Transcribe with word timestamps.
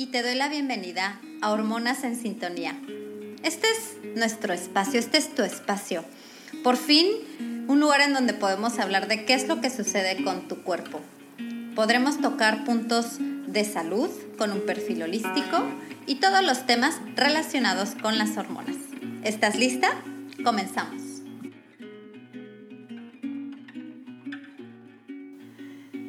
y 0.00 0.06
te 0.06 0.22
doy 0.22 0.34
la 0.34 0.48
bienvenida 0.48 1.20
a 1.42 1.50
Hormonas 1.50 2.04
en 2.04 2.16
Sintonía. 2.16 2.74
Este 3.42 3.66
es 3.70 4.16
nuestro 4.16 4.54
espacio, 4.54 4.98
este 4.98 5.18
es 5.18 5.34
tu 5.34 5.42
espacio. 5.42 6.06
Por 6.64 6.78
fin, 6.78 7.06
un 7.68 7.80
lugar 7.80 8.00
en 8.00 8.14
donde 8.14 8.32
podemos 8.32 8.78
hablar 8.78 9.08
de 9.08 9.26
qué 9.26 9.34
es 9.34 9.46
lo 9.46 9.60
que 9.60 9.68
sucede 9.68 10.24
con 10.24 10.48
tu 10.48 10.62
cuerpo. 10.62 11.02
Podremos 11.74 12.18
tocar 12.18 12.64
puntos 12.64 13.18
de 13.18 13.62
salud 13.66 14.08
con 14.38 14.52
un 14.52 14.62
perfil 14.62 15.02
holístico 15.02 15.66
y 16.06 16.14
todos 16.14 16.42
los 16.42 16.64
temas 16.64 16.98
relacionados 17.14 17.90
con 17.90 18.16
las 18.16 18.38
hormonas. 18.38 18.76
¿Estás 19.22 19.54
lista? 19.56 19.90
Comenzamos. 20.42 21.02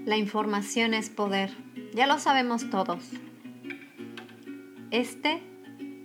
La 0.05 0.15
información 0.15 0.93
es 0.93 1.09
poder, 1.09 1.51
ya 1.93 2.07
lo 2.07 2.19
sabemos 2.19 2.69
todos. 2.69 3.03
Este 4.91 5.41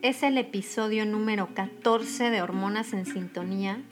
es 0.03 0.23
el 0.23 0.39
episodio 0.39 1.07
número 1.07 1.53
14 1.55 2.31
de 2.31 2.41
Hormonas 2.41 2.93
en 2.93 3.05
Sintonía 3.05 3.83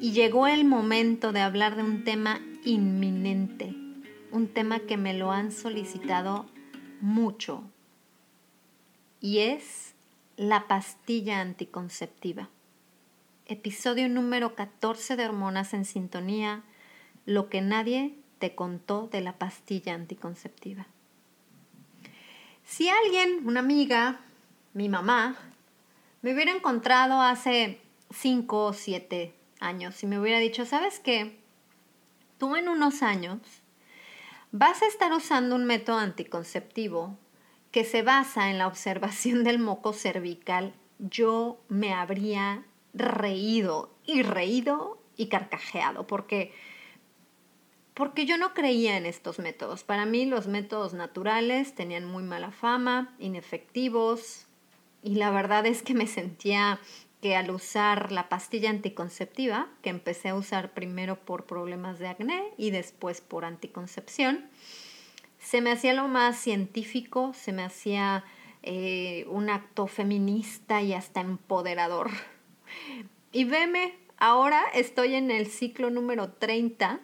y 0.00 0.12
llegó 0.12 0.46
el 0.46 0.64
momento 0.64 1.32
de 1.32 1.40
hablar 1.40 1.74
de 1.74 1.82
un 1.82 2.04
tema 2.04 2.40
inminente, 2.64 3.74
un 4.30 4.46
tema 4.46 4.78
que 4.78 4.96
me 4.96 5.12
lo 5.12 5.32
han 5.32 5.50
solicitado 5.50 6.46
mucho 7.00 7.64
y 9.20 9.38
es 9.38 9.96
la 10.36 10.68
pastilla 10.68 11.40
anticonceptiva. 11.40 12.48
Episodio 13.46 14.08
número 14.08 14.54
14 14.54 15.16
de 15.16 15.24
Hormonas 15.24 15.74
en 15.74 15.84
Sintonía, 15.84 16.62
lo 17.24 17.48
que 17.48 17.60
nadie 17.60 18.14
te 18.38 18.54
contó 18.54 19.08
de 19.08 19.20
la 19.20 19.36
pastilla 19.36 19.94
anticonceptiva. 19.94 20.86
Si 22.66 22.88
alguien, 22.88 23.46
una 23.46 23.60
amiga, 23.60 24.18
mi 24.74 24.88
mamá, 24.88 25.36
me 26.20 26.34
hubiera 26.34 26.50
encontrado 26.50 27.22
hace 27.22 27.80
cinco 28.10 28.64
o 28.64 28.72
siete 28.72 29.32
años 29.60 30.02
y 30.02 30.08
me 30.08 30.18
hubiera 30.18 30.40
dicho, 30.40 30.66
¿sabes 30.66 30.98
qué? 30.98 31.38
Tú 32.38 32.56
en 32.56 32.68
unos 32.68 33.04
años 33.04 33.38
vas 34.50 34.82
a 34.82 34.88
estar 34.88 35.12
usando 35.12 35.54
un 35.54 35.64
método 35.64 35.98
anticonceptivo 35.98 37.16
que 37.70 37.84
se 37.84 38.02
basa 38.02 38.50
en 38.50 38.58
la 38.58 38.66
observación 38.66 39.44
del 39.44 39.60
moco 39.60 39.92
cervical, 39.92 40.74
yo 40.98 41.60
me 41.68 41.94
habría 41.94 42.64
reído 42.94 43.94
y 44.04 44.22
reído 44.22 45.00
y 45.16 45.28
carcajeado, 45.28 46.08
porque 46.08 46.52
porque 47.96 48.26
yo 48.26 48.36
no 48.36 48.52
creía 48.52 48.98
en 48.98 49.06
estos 49.06 49.38
métodos. 49.38 49.82
Para 49.82 50.04
mí 50.04 50.26
los 50.26 50.48
métodos 50.48 50.92
naturales 50.92 51.74
tenían 51.74 52.04
muy 52.04 52.22
mala 52.22 52.50
fama, 52.50 53.16
inefectivos, 53.18 54.46
y 55.02 55.14
la 55.14 55.30
verdad 55.30 55.64
es 55.64 55.82
que 55.82 55.94
me 55.94 56.06
sentía 56.06 56.78
que 57.22 57.36
al 57.36 57.50
usar 57.50 58.12
la 58.12 58.28
pastilla 58.28 58.68
anticonceptiva, 58.68 59.68
que 59.80 59.88
empecé 59.88 60.28
a 60.28 60.34
usar 60.34 60.74
primero 60.74 61.16
por 61.16 61.46
problemas 61.46 61.98
de 61.98 62.08
acné 62.08 62.44
y 62.58 62.70
después 62.70 63.22
por 63.22 63.46
anticoncepción, 63.46 64.44
se 65.38 65.62
me 65.62 65.72
hacía 65.72 65.94
lo 65.94 66.06
más 66.06 66.36
científico, 66.36 67.32
se 67.32 67.52
me 67.52 67.64
hacía 67.64 68.24
eh, 68.62 69.24
un 69.30 69.48
acto 69.48 69.86
feminista 69.86 70.82
y 70.82 70.92
hasta 70.92 71.22
empoderador. 71.22 72.10
Y 73.32 73.44
veme, 73.44 73.94
ahora 74.18 74.62
estoy 74.74 75.14
en 75.14 75.30
el 75.30 75.46
ciclo 75.46 75.88
número 75.88 76.32
30 76.32 77.00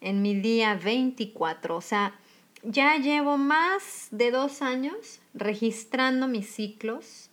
en 0.00 0.22
mi 0.22 0.34
día 0.34 0.74
24. 0.74 1.76
O 1.76 1.80
sea, 1.80 2.14
ya 2.62 2.96
llevo 2.96 3.38
más 3.38 4.08
de 4.10 4.30
dos 4.30 4.62
años 4.62 5.20
registrando 5.34 6.28
mis 6.28 6.52
ciclos 6.52 7.30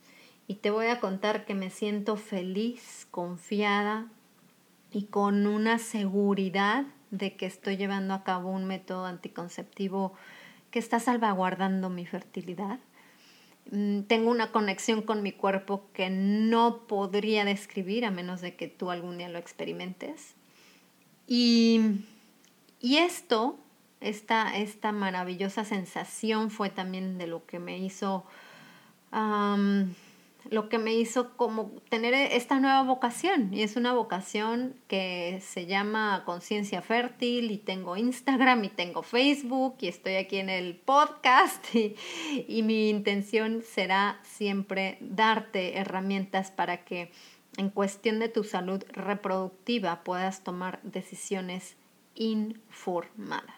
y 0.48 0.56
te 0.56 0.70
voy 0.70 0.86
a 0.86 1.00
contar 1.00 1.44
que 1.44 1.54
me 1.54 1.70
siento 1.70 2.16
feliz, 2.16 3.06
confiada 3.10 4.06
y 4.92 5.04
con 5.04 5.46
una 5.46 5.78
seguridad 5.78 6.86
de 7.10 7.36
que 7.36 7.46
estoy 7.46 7.76
llevando 7.76 8.14
a 8.14 8.24
cabo 8.24 8.50
un 8.50 8.64
método 8.64 9.06
anticonceptivo 9.06 10.14
que 10.70 10.78
está 10.78 11.00
salvaguardando 11.00 11.90
mi 11.90 12.06
fertilidad. 12.06 12.78
Mm, 13.70 14.02
tengo 14.02 14.30
una 14.30 14.52
conexión 14.52 15.02
con 15.02 15.22
mi 15.22 15.32
cuerpo 15.32 15.88
que 15.92 16.08
no 16.10 16.86
podría 16.86 17.44
describir 17.44 18.04
a 18.04 18.10
menos 18.10 18.40
de 18.40 18.54
que 18.54 18.68
tú 18.68 18.90
algún 18.90 19.18
día 19.18 19.28
lo 19.28 19.38
experimentes. 19.38 20.34
Y 21.26 21.80
y 22.80 22.98
esto, 22.98 23.58
esta, 24.00 24.56
esta 24.56 24.92
maravillosa 24.92 25.64
sensación 25.64 26.50
fue 26.50 26.70
también 26.70 27.18
de 27.18 27.26
lo 27.26 27.46
que 27.46 27.58
me 27.58 27.78
hizo, 27.78 28.24
lo 30.50 30.68
que 30.68 30.78
me 30.78 30.94
hizo 30.94 31.36
como 31.36 31.70
tener 31.88 32.12
esta 32.14 32.60
nueva 32.60 32.82
vocación. 32.82 33.52
Y 33.52 33.62
es 33.62 33.76
una 33.76 33.94
vocación 33.94 34.74
que 34.88 35.42
se 35.42 35.66
llama 35.66 36.22
Conciencia 36.26 36.82
Fértil 36.82 37.50
y 37.50 37.56
tengo 37.56 37.96
Instagram 37.96 38.64
y 38.64 38.68
tengo 38.68 39.02
Facebook 39.02 39.76
y 39.80 39.88
estoy 39.88 40.16
aquí 40.16 40.36
en 40.36 40.50
el 40.50 40.76
podcast 40.76 41.64
y, 41.74 41.96
y 42.46 42.62
mi 42.62 42.90
intención 42.90 43.62
será 43.62 44.20
siempre 44.22 44.98
darte 45.00 45.78
herramientas 45.78 46.50
para 46.50 46.84
que 46.84 47.10
en 47.56 47.70
cuestión 47.70 48.18
de 48.18 48.28
tu 48.28 48.44
salud 48.44 48.84
reproductiva 48.92 50.04
puedas 50.04 50.44
tomar 50.44 50.78
decisiones 50.82 51.76
informadas. 52.16 53.54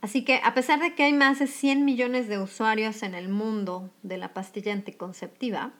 Así 0.00 0.24
que 0.24 0.40
a 0.44 0.54
pesar 0.54 0.80
de 0.80 0.94
que 0.94 1.04
hay 1.04 1.12
más 1.12 1.38
de 1.38 1.46
100 1.46 1.84
millones 1.84 2.28
de 2.28 2.38
usuarios 2.38 3.02
en 3.02 3.14
el 3.14 3.28
mundo 3.28 3.90
de 4.02 4.18
la 4.18 4.34
pastilla 4.34 4.72
anticonceptiva, 4.72 5.72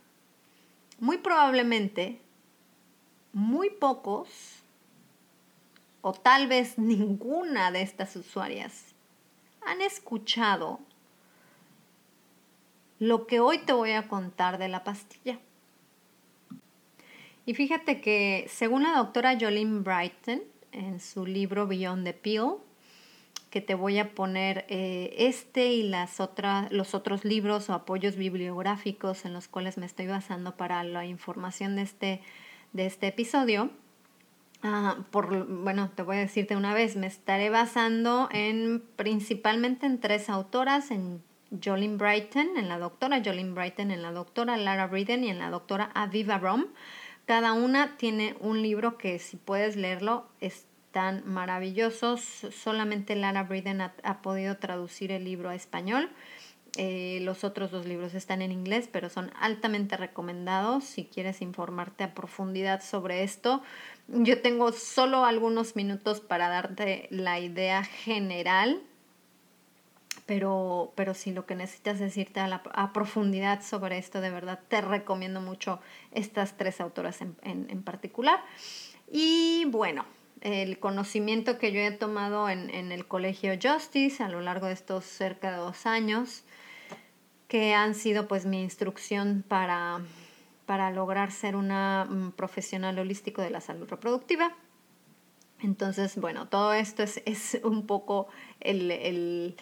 muy 0.98 1.18
probablemente 1.18 2.20
muy 3.32 3.68
pocos 3.68 4.28
o 6.00 6.12
tal 6.12 6.46
vez 6.46 6.78
ninguna 6.78 7.70
de 7.70 7.82
estas 7.82 8.16
usuarias 8.16 8.94
han 9.66 9.82
escuchado 9.82 10.80
lo 12.98 13.26
que 13.26 13.40
hoy 13.40 13.58
te 13.58 13.72
voy 13.72 13.92
a 13.92 14.08
contar 14.08 14.58
de 14.58 14.68
la 14.68 14.84
pastilla. 14.84 15.38
Y 17.44 17.54
fíjate 17.54 18.00
que 18.00 18.46
según 18.48 18.84
la 18.84 18.96
doctora 18.96 19.36
Jolene 19.38 19.80
Brighton, 19.80 20.42
en 20.76 21.00
su 21.00 21.26
libro 21.26 21.66
Beyond 21.66 22.04
the 22.04 22.12
Pill, 22.12 22.54
que 23.50 23.60
te 23.60 23.74
voy 23.74 23.98
a 23.98 24.14
poner 24.14 24.66
eh, 24.68 25.14
este 25.18 25.72
y 25.72 25.82
las 25.82 26.20
otras, 26.20 26.70
los 26.70 26.94
otros 26.94 27.24
libros 27.24 27.70
o 27.70 27.74
apoyos 27.74 28.16
bibliográficos 28.16 29.24
en 29.24 29.32
los 29.32 29.48
cuales 29.48 29.78
me 29.78 29.86
estoy 29.86 30.06
basando 30.06 30.56
para 30.56 30.84
la 30.84 31.06
información 31.06 31.76
de 31.76 31.82
este, 31.82 32.20
de 32.72 32.86
este 32.86 33.08
episodio. 33.08 33.70
Ah, 34.62 34.98
por, 35.10 35.46
bueno, 35.46 35.90
te 35.94 36.02
voy 36.02 36.16
a 36.16 36.20
decirte 36.20 36.56
una 36.56 36.74
vez, 36.74 36.96
me 36.96 37.06
estaré 37.06 37.50
basando 37.50 38.28
en 38.32 38.82
principalmente 38.96 39.86
en 39.86 40.00
tres 40.00 40.28
autoras, 40.28 40.90
en 40.90 41.22
Jolene 41.64 41.96
Brighton, 41.96 42.56
en 42.56 42.68
la 42.68 42.78
doctora 42.78 43.22
Jolene 43.24 43.52
Brighton, 43.52 43.90
en 43.90 44.02
la 44.02 44.12
doctora 44.12 44.56
Lara 44.56 44.86
Briden 44.86 45.24
y 45.24 45.30
en 45.30 45.38
la 45.38 45.50
doctora 45.50 45.90
Aviva 45.94 46.38
Rom. 46.38 46.66
Cada 47.26 47.52
una 47.52 47.96
tiene 47.96 48.36
un 48.40 48.62
libro 48.62 48.98
que 48.98 49.18
si 49.18 49.36
puedes 49.36 49.76
leerlo 49.76 50.26
están 50.96 51.24
maravillosos. 51.26 52.22
Solamente 52.22 53.16
Lara 53.16 53.42
Briden 53.42 53.82
ha, 53.82 54.22
podido 54.22 54.56
traducir 54.56 55.12
el 55.12 55.24
libro 55.24 55.50
a 55.50 55.54
español. 55.54 56.08
Eh, 56.78 57.18
los 57.20 57.44
otros 57.44 57.70
dos 57.70 57.84
libros 57.84 58.14
están 58.14 58.40
en 58.40 58.50
inglés, 58.50 58.88
pero 58.90 59.10
son 59.10 59.30
altamente 59.38 59.98
recomendados 59.98 60.84
si 60.84 61.04
quieres 61.04 61.42
informarte 61.42 62.02
a 62.02 62.14
profundidad 62.14 62.82
sobre 62.82 63.24
esto. 63.24 63.62
Yo 64.08 64.40
tengo 64.40 64.72
solo 64.72 65.26
algunos 65.26 65.76
minutos 65.76 66.20
para 66.20 66.48
darte 66.48 67.08
la 67.10 67.40
idea 67.40 67.84
general 67.84 68.80
pero, 70.24 70.92
pero 70.96 71.14
si 71.14 71.30
lo 71.30 71.46
que 71.46 71.54
necesitas 71.54 72.00
es 72.00 72.16
irte 72.16 72.40
a, 72.40 72.62
a 72.72 72.92
profundidad 72.92 73.62
sobre 73.62 73.98
esto, 73.98 74.20
de 74.20 74.30
verdad 74.30 74.58
te 74.66 74.80
recomiendo 74.80 75.40
mucho 75.40 75.78
estas 76.10 76.56
tres 76.56 76.80
autoras 76.80 77.20
en, 77.20 77.36
en, 77.44 77.82
particular. 77.84 78.40
Y 79.10 79.66
bueno, 79.66 80.04
el 80.40 80.78
conocimiento 80.78 81.58
que 81.58 81.72
yo 81.72 81.80
he 81.80 81.90
tomado 81.90 82.48
en, 82.48 82.70
en, 82.70 82.92
el 82.92 83.06
colegio 83.06 83.52
Justice 83.60 84.22
a 84.22 84.28
lo 84.28 84.40
largo 84.40 84.66
de 84.66 84.74
estos 84.74 85.04
cerca 85.04 85.50
de 85.50 85.56
dos 85.56 85.86
años 85.86 86.44
que 87.48 87.74
han 87.74 87.94
sido 87.94 88.26
pues 88.28 88.44
mi 88.46 88.62
instrucción 88.62 89.44
para, 89.46 90.00
para 90.66 90.90
lograr 90.90 91.30
ser 91.30 91.56
una 91.56 92.06
mm, 92.08 92.32
profesional 92.32 92.98
holístico 92.98 93.42
de 93.42 93.50
la 93.50 93.60
salud 93.60 93.88
reproductiva. 93.88 94.54
Entonces, 95.62 96.16
bueno, 96.16 96.48
todo 96.48 96.74
esto 96.74 97.02
es, 97.02 97.22
es 97.24 97.58
un 97.64 97.86
poco 97.86 98.28
el, 98.60 98.90
el, 98.90 99.56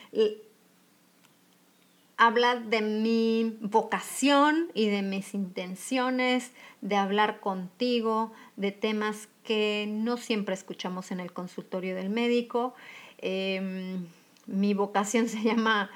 habla 2.17 2.57
de 2.57 2.81
mi 2.81 3.59
vocación 3.61 4.71
y 4.75 4.89
de 4.89 5.03
mis 5.03 5.35
intenciones, 5.35 6.53
de 6.81 6.97
hablar 6.97 7.39
contigo, 7.41 8.33
de 8.57 8.73
temas 8.73 9.29
que 9.45 9.87
no 9.89 10.17
siempre 10.17 10.55
escuchamos 10.55 11.11
en 11.13 11.21
el 11.21 11.33
consultorio 11.33 11.95
del 11.95 12.11
médico. 12.11 12.75
Em, 13.19 14.07
mi 14.47 14.75
vocación 14.75 15.29
se 15.29 15.43
llama 15.43 15.91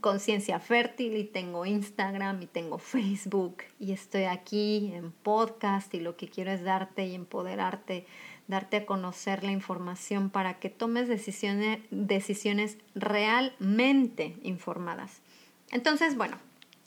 Conciencia 0.00 0.60
Fértil 0.60 1.16
y 1.16 1.24
tengo 1.24 1.66
Instagram 1.66 2.42
y 2.42 2.46
tengo 2.46 2.78
Facebook 2.78 3.58
y 3.80 3.92
estoy 3.92 4.24
aquí 4.24 4.92
en 4.94 5.12
podcast 5.12 5.92
y 5.94 6.00
lo 6.00 6.16
que 6.16 6.28
quiero 6.28 6.52
es 6.52 6.62
darte 6.62 7.06
y 7.06 7.14
empoderarte, 7.14 8.06
darte 8.46 8.78
a 8.78 8.86
conocer 8.86 9.42
la 9.44 9.52
información 9.52 10.30
para 10.30 10.58
que 10.58 10.70
tomes 10.70 11.08
decisiones, 11.08 11.80
decisiones 11.90 12.78
realmente 12.94 14.36
informadas. 14.42 15.20
Entonces, 15.70 16.16
bueno, 16.16 16.38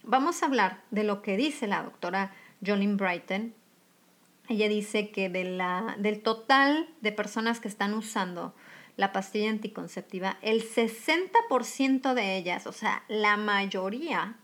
vamos 0.03 0.41
a 0.41 0.45
hablar 0.45 0.81
de 0.91 1.03
lo 1.03 1.21
que 1.21 1.37
dice 1.37 1.67
la 1.67 1.83
doctora 1.83 2.33
Jolene 2.65 2.95
Brighton. 2.95 3.53
Ella 4.47 4.69
dice 4.69 5.09
que 5.09 5.29
de 5.29 5.43
la, 5.43 5.95
del 5.97 6.21
total 6.21 6.87
de 7.01 7.11
personas 7.11 7.59
que 7.59 7.67
están 7.67 7.93
usando 7.93 8.53
la 8.97 9.11
pastilla 9.11 9.49
anticonceptiva, 9.49 10.37
el 10.41 10.63
60% 10.63 12.13
de 12.13 12.37
ellas, 12.37 12.67
o 12.67 12.71
sea, 12.71 13.03
la 13.07 13.37
mayoría, 13.37 14.37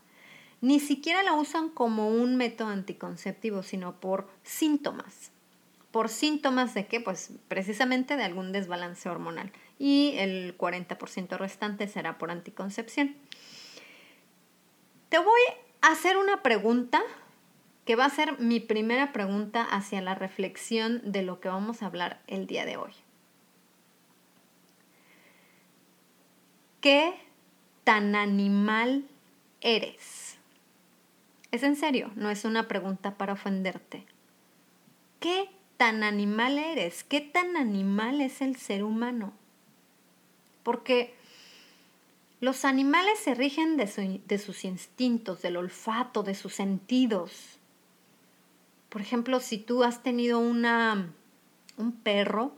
ni 0.60 0.78
siquiera 0.78 1.22
la 1.22 1.32
usan 1.32 1.70
como 1.70 2.08
un 2.08 2.36
método 2.36 2.68
anticonceptivo, 2.68 3.62
sino 3.62 4.00
por 4.00 4.28
síntomas. 4.42 5.30
¿Por 5.90 6.08
síntomas 6.08 6.74
de 6.74 6.86
qué? 6.86 7.00
Pues 7.00 7.32
precisamente 7.48 8.16
de 8.16 8.24
algún 8.24 8.52
desbalance 8.52 9.08
hormonal. 9.08 9.52
Y 9.78 10.14
el 10.16 10.56
40% 10.56 11.36
restante 11.36 11.86
será 11.86 12.18
por 12.18 12.30
anticoncepción. 12.30 13.16
Te 15.08 15.18
voy 15.18 15.40
a 15.82 15.88
hacer 15.88 16.16
una 16.16 16.42
pregunta 16.42 17.02
que 17.84 17.96
va 17.96 18.04
a 18.04 18.10
ser 18.10 18.38
mi 18.38 18.60
primera 18.60 19.12
pregunta 19.12 19.62
hacia 19.64 20.00
la 20.00 20.14
reflexión 20.14 21.00
de 21.04 21.22
lo 21.22 21.40
que 21.40 21.48
vamos 21.48 21.82
a 21.82 21.86
hablar 21.86 22.22
el 22.26 22.46
día 22.46 22.64
de 22.64 22.76
hoy. 22.76 22.92
¿Qué 26.80 27.14
tan 27.84 28.14
animal 28.14 29.06
eres? 29.60 30.38
Es 31.52 31.62
en 31.62 31.76
serio, 31.76 32.10
no 32.16 32.30
es 32.30 32.44
una 32.44 32.66
pregunta 32.66 33.16
para 33.16 33.34
ofenderte. 33.34 34.06
¿Qué 35.20 35.50
tan 35.76 36.02
animal 36.02 36.58
eres? 36.58 37.04
¿Qué 37.04 37.20
tan 37.20 37.56
animal 37.56 38.20
es 38.20 38.40
el 38.40 38.56
ser 38.56 38.82
humano? 38.82 39.32
Porque 40.62 41.14
los 42.40 42.64
animales 42.64 43.20
se 43.20 43.34
rigen 43.34 43.76
de, 43.76 44.38
sus 44.38 44.64
instintos, 44.64 45.42
del 45.42 45.56
olfato, 45.56 46.24
de 46.24 46.34
sus 46.34 46.54
sentidos. 46.54 47.60
Por 48.92 49.00
ejemplo, 49.00 49.40
si 49.40 49.56
tú 49.56 49.84
has 49.84 50.02
tenido 50.02 50.38
una, 50.38 51.14
un 51.78 51.92
perro 51.92 52.52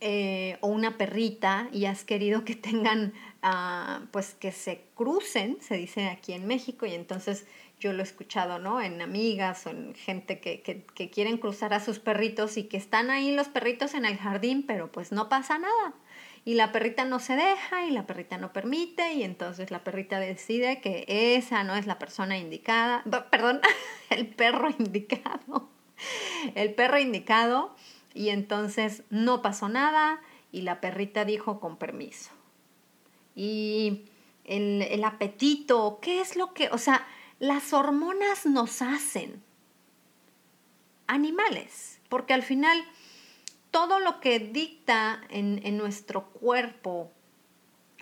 eh, 0.00 0.58
o 0.62 0.66
una 0.66 0.98
perrita 0.98 1.68
y 1.72 1.84
has 1.84 2.02
querido 2.02 2.44
que 2.44 2.56
tengan, 2.56 3.14
ah, 3.40 4.00
pues 4.10 4.34
que 4.34 4.50
se 4.50 4.82
crucen, 4.96 5.58
se 5.60 5.76
dice 5.76 6.08
aquí 6.08 6.32
en 6.32 6.48
México, 6.48 6.86
y 6.86 6.94
entonces 6.94 7.46
yo 7.78 7.92
lo 7.92 8.00
he 8.00 8.02
escuchado, 8.02 8.58
¿no? 8.58 8.80
En 8.80 9.00
amigas 9.00 9.64
o 9.68 9.70
en 9.70 9.94
gente 9.94 10.40
que, 10.40 10.60
que 10.60 11.10
quieren 11.10 11.38
cruzar 11.38 11.72
a 11.72 11.78
sus 11.78 12.00
perritos 12.00 12.56
y 12.56 12.64
que 12.64 12.76
están 12.76 13.10
ahí 13.10 13.32
los 13.32 13.46
perritos 13.46 13.94
en 13.94 14.04
el 14.04 14.16
jardín, 14.16 14.64
pero 14.66 14.90
pues 14.90 15.12
no 15.12 15.28
pasa 15.28 15.56
nada 15.56 15.94
y 16.44 16.54
la 16.54 16.72
perrita 16.72 17.04
no 17.04 17.18
se 17.18 17.36
deja 17.36 17.84
y 17.84 17.90
la 17.90 18.06
perrita 18.06 18.38
no 18.38 18.52
permite 18.52 19.12
y 19.12 19.22
entonces 19.22 19.70
la 19.70 19.84
perrita 19.84 20.18
decide 20.18 20.80
que 20.80 21.04
esa 21.36 21.64
no 21.64 21.76
es 21.76 21.86
la 21.86 21.98
persona 21.98 22.38
indicada, 22.38 23.04
perdón, 23.30 23.60
el 24.10 24.26
perro 24.26 24.70
indicado, 24.70 25.68
el 26.54 26.74
perro 26.74 26.98
indicado 26.98 27.74
y 28.14 28.30
entonces 28.30 29.02
no 29.10 29.42
pasó 29.42 29.68
nada 29.68 30.20
y 30.52 30.62
la 30.62 30.80
perrita 30.80 31.24
dijo 31.24 31.60
con 31.60 31.76
permiso. 31.76 32.30
Y 33.36 34.04
el, 34.44 34.82
el 34.82 35.04
apetito, 35.04 36.00
¿qué 36.02 36.20
es 36.20 36.36
lo 36.36 36.52
que, 36.54 36.68
o 36.70 36.78
sea, 36.78 37.06
las 37.38 37.72
hormonas 37.72 38.46
nos 38.46 38.82
hacen 38.82 39.42
animales, 41.06 42.00
porque 42.08 42.34
al 42.34 42.42
final 42.42 42.82
todo 43.70 44.00
lo 44.00 44.20
que 44.20 44.38
dicta 44.38 45.20
en, 45.28 45.76
nuestro 45.76 46.26
cuerpo, 46.26 47.10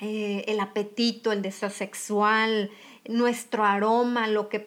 eh, 0.00 0.44
el 0.48 0.60
apetito, 0.60 1.32
el 1.32 1.42
deseo 1.42 1.70
sexual, 1.70 2.70
nuestro 3.06 3.64
aroma, 3.64 4.26
lo 4.26 4.48
que 4.48 4.64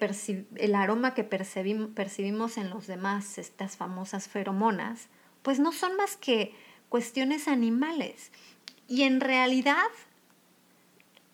el 0.56 0.76
aroma 0.76 1.14
que 1.14 1.24
percibimos 1.24 2.58
en 2.58 2.70
los 2.70 2.88
demás, 2.88 3.38
estas 3.38 3.78
famosas 3.78 4.28
feromonas, 4.28 5.10
pues 5.42 5.60
no 5.60 5.72
son 5.72 5.96
más 5.96 6.18
que 6.18 6.54
cuestiones 6.90 7.48
animales. 7.48 8.32
Y 8.88 9.04
en 9.04 9.22
realidad 9.22 9.88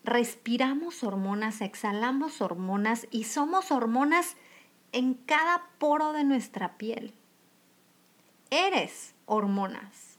respiramos 0.04 1.02
hormonas, 1.02 1.60
exhalamos 1.60 2.40
hormonas 2.40 3.06
y 3.10 3.24
somos 3.24 3.70
hormonas 3.70 4.36
en 4.92 5.14
cada 5.14 5.66
poro 5.78 6.12
de 6.12 6.24
nuestra 6.24 6.78
piel. 6.78 7.12
Eres 8.50 9.14
hormonas. 9.28 10.18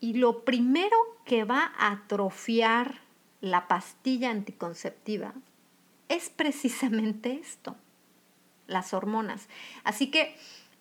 Y 0.00 0.14
lo 0.14 0.44
primero 0.44 0.96
que 1.24 1.44
va 1.44 1.72
a 1.78 1.92
atrofiar 1.92 3.00
la 3.40 3.68
pastilla 3.68 4.30
anticonceptiva 4.30 5.34
es 6.08 6.30
precisamente 6.30 7.34
esto, 7.34 7.76
las 8.66 8.92
hormonas. 8.92 9.48
Así 9.84 10.10
que 10.10 10.36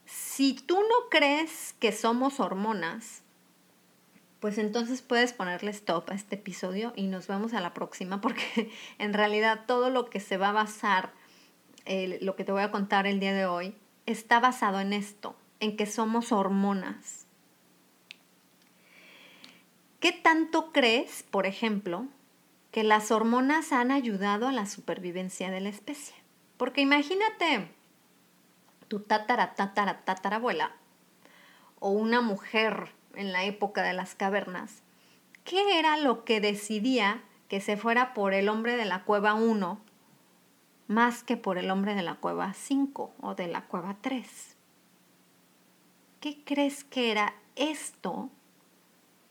si 0.06 0.54
tú 0.54 0.76
no 0.76 1.10
crees 1.10 1.76
que 1.80 1.92
somos 1.92 2.40
hormonas, 2.40 3.22
pues 4.40 4.58
entonces 4.58 5.02
puedes 5.02 5.32
ponerle 5.32 5.72
stop 5.72 6.10
a 6.10 6.16
este 6.16 6.36
episodio 6.36 6.92
y 6.96 7.08
nos 7.08 7.28
vemos 7.28 7.54
a 7.54 7.62
la 7.62 7.74
próxima 7.74 8.20
porque 8.20 8.72
en 9.00 9.14
realidad 9.14 9.62
todo 9.68 9.90
lo 9.90 10.10
que 10.10 10.20
se 10.20 10.36
va 10.36 10.50
a 10.50 10.54
basar, 10.54 11.12
eh, 11.86 12.18
lo 12.22 12.36
que 12.36 12.44
te 12.44 12.52
voy 12.52 12.64
a 12.64 12.72
contar 12.72 13.08
el 13.08 13.22
día 13.22 13.34
de 13.34 13.46
hoy, 13.46 13.76
está 14.06 14.40
basado 14.40 14.80
en 14.80 14.94
esto, 14.94 15.36
en 15.60 15.78
que 15.78 15.86
somos 15.86 16.32
hormonas. 16.32 17.26
¿Qué 20.00 20.12
tanto 20.12 20.72
crees, 20.74 21.24
por 21.24 21.46
ejemplo, 21.46 22.08
que 22.72 22.84
las 22.84 23.12
hormonas 23.12 23.72
han 23.72 23.92
ayudado 23.92 24.48
a 24.48 24.52
la 24.52 24.66
supervivencia 24.66 25.50
de 25.50 25.62
la 25.62 25.70
especie? 25.70 26.16
Porque 26.58 26.82
imagínate 26.82 27.70
tu 28.90 29.00
tatara, 29.00 29.56
tatara, 29.56 30.02
tatarabuela 30.04 30.74
o 31.80 31.92
una 31.92 32.22
mujer 32.22 32.92
en 33.16 33.32
la 33.32 33.46
época 33.46 33.82
de 33.84 33.94
las 33.94 34.16
cavernas. 34.16 34.84
¿Qué 35.46 35.80
era 35.80 35.98
lo 35.98 36.26
que 36.26 36.42
decidía 36.42 37.22
que 37.48 37.62
se 37.62 37.78
fuera 37.78 38.14
por 38.14 38.34
el 38.34 38.50
hombre 38.50 38.76
de 38.76 38.86
la 38.86 39.04
cueva 39.04 39.34
1 39.34 39.80
más 40.94 41.24
que 41.24 41.36
por 41.38 41.58
el 41.58 41.72
hombre 41.72 41.96
de 41.96 42.04
la 42.04 42.16
cueva 42.16 42.54
5 42.54 43.14
o 43.22 43.36
de 43.36 43.48
la 43.48 43.66
cueva 43.66 43.98
3. 44.02 44.56
¿Qué 46.22 46.44
crees 46.46 46.84
que 46.84 47.12
era 47.12 47.34
esto 47.56 48.30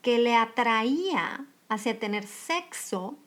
que 0.01 0.19
le 0.19 0.35
atraía 0.35 1.45
hacia 1.69 1.99
tener 1.99 2.27
sexo 2.27 3.17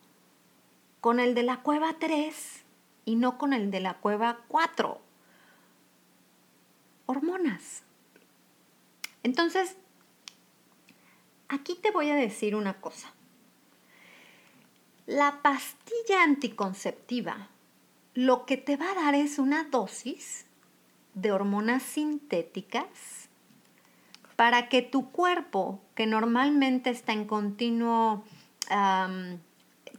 con 1.01 1.19
el 1.19 1.35
de 1.35 1.43
la 1.43 1.63
cueva 1.63 1.95
3 1.99 2.65
y 3.07 3.17
no 3.17 3.39
con 3.39 3.53
el 3.53 3.71
de 3.71 3.81
la 3.81 3.95
cueva 3.95 4.41
4? 4.49 5.01
Hormonas. 7.07 7.83
Entonces, 9.23 9.77
aquí 11.49 11.75
te 11.75 11.91
voy 11.91 12.11
a 12.11 12.17
decir 12.17 12.55
una 12.55 12.81
cosa. 12.81 13.13
La 15.07 15.41
pastilla 15.43 16.23
anticonceptiva 16.23 17.49
lo 18.17 18.47
que 18.47 18.57
te 18.57 18.77
va 18.77 18.91
a 18.91 18.95
dar 18.95 19.15
es 19.15 19.39
una 19.39 19.65
dosis 19.65 20.47
de 21.13 21.33
hormonas 21.33 21.83
sintéticas 21.83 23.29
para 24.37 24.71
que 24.71 24.81
tu 24.81 25.11
cuerpo, 25.13 25.83
que 25.95 26.07
normalmente 26.07 26.89
está 26.89 27.13
en 27.13 27.27
continuo, 27.27 28.25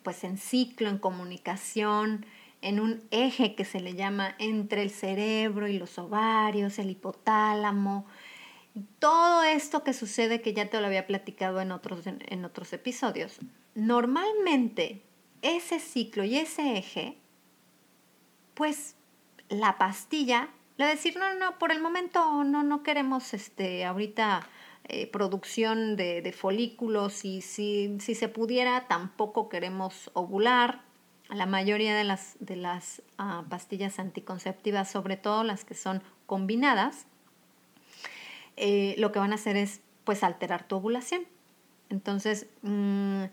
pues 0.02 0.24
en 0.24 0.38
ciclo, 0.40 0.90
en 0.90 0.98
comunicación, 0.98 2.26
en 2.62 2.80
un 2.80 3.04
eje 3.12 3.54
que 3.54 3.66
se 3.66 3.82
le 3.82 3.94
llama 3.94 4.36
entre 4.40 4.82
el 4.82 4.90
cerebro 4.90 5.68
y 5.68 5.78
los 5.78 6.00
ovarios, 6.00 6.80
el 6.80 6.90
hipotálamo, 6.90 8.08
todo 8.98 9.44
esto 9.44 9.84
que 9.84 9.94
sucede 9.94 10.42
que 10.42 10.54
ya 10.54 10.68
te 10.72 10.82
lo 10.82 10.88
había 10.88 11.06
platicado 11.06 11.62
en 11.62 11.72
otros, 11.72 12.08
en 12.08 12.46
otros 12.46 12.74
episodios, 12.74 13.38
normalmente 13.76 15.04
ese 15.44 15.80
ciclo 15.80 16.24
y 16.24 16.38
ese 16.38 16.78
eje, 16.78 17.18
pues 18.58 18.96
la 19.50 19.78
pastilla, 19.78 20.50
le 20.78 20.86
decir, 20.88 21.16
no, 21.16 21.36
no, 21.36 21.58
por 21.60 21.72
el 21.72 21.80
momento 21.80 22.44
no, 22.44 22.64
no 22.64 22.82
queremos 22.82 23.34
este, 23.36 23.86
ahorita 23.86 24.48
eh, 24.86 25.06
producción 25.08 25.96
de, 25.96 26.34
folículos 26.36 27.24
y 27.24 27.42
si, 27.42 27.98
si, 28.00 28.16
se 28.16 28.28
pudiera 28.30 28.88
tampoco 28.88 29.48
queremos 29.48 30.10
ovular. 30.14 30.82
La 31.30 31.46
mayoría 31.46 31.96
de 31.96 32.04
las, 32.04 32.38
de 32.40 32.56
las 32.56 33.02
ah, 33.18 33.44
pastillas 33.50 34.00
anticonceptivas, 34.00 34.90
sobre 34.90 35.18
todo 35.18 35.44
las 35.44 35.66
que 35.66 35.76
son 35.76 36.02
combinadas, 36.26 37.06
eh, 38.56 38.96
lo 38.98 39.12
que 39.12 39.20
van 39.20 39.34
a 39.34 39.36
hacer 39.36 39.56
es 39.56 39.82
pues 40.04 40.24
alterar 40.24 40.68
tu 40.68 40.78
ovulación. 40.78 41.24
Entonces, 41.90 42.48
mm, 42.62 43.26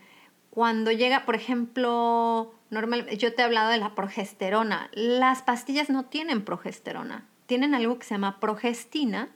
cuando 0.51 0.93
llega, 0.93 1.25
por 1.25 1.35
ejemplo, 1.35 2.53
normal, 2.75 3.09
yo 3.17 3.35
te 3.35 3.41
he 3.41 3.45
hablado 3.45 3.71
de 3.71 3.79
la 3.79 3.95
progesterona. 3.95 4.91
Las 4.93 5.43
pastillas 5.43 5.89
no 5.89 6.05
tienen 6.05 6.45
progesterona, 6.45 7.27
tienen 7.47 7.75
algo 7.75 7.99
que 7.99 8.05
se 8.05 8.15
llama 8.15 8.41
progestina, 8.41 9.31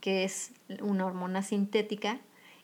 que 0.00 0.24
es 0.24 0.52
una 0.80 1.06
hormona 1.06 1.42
sintética, 1.42 2.18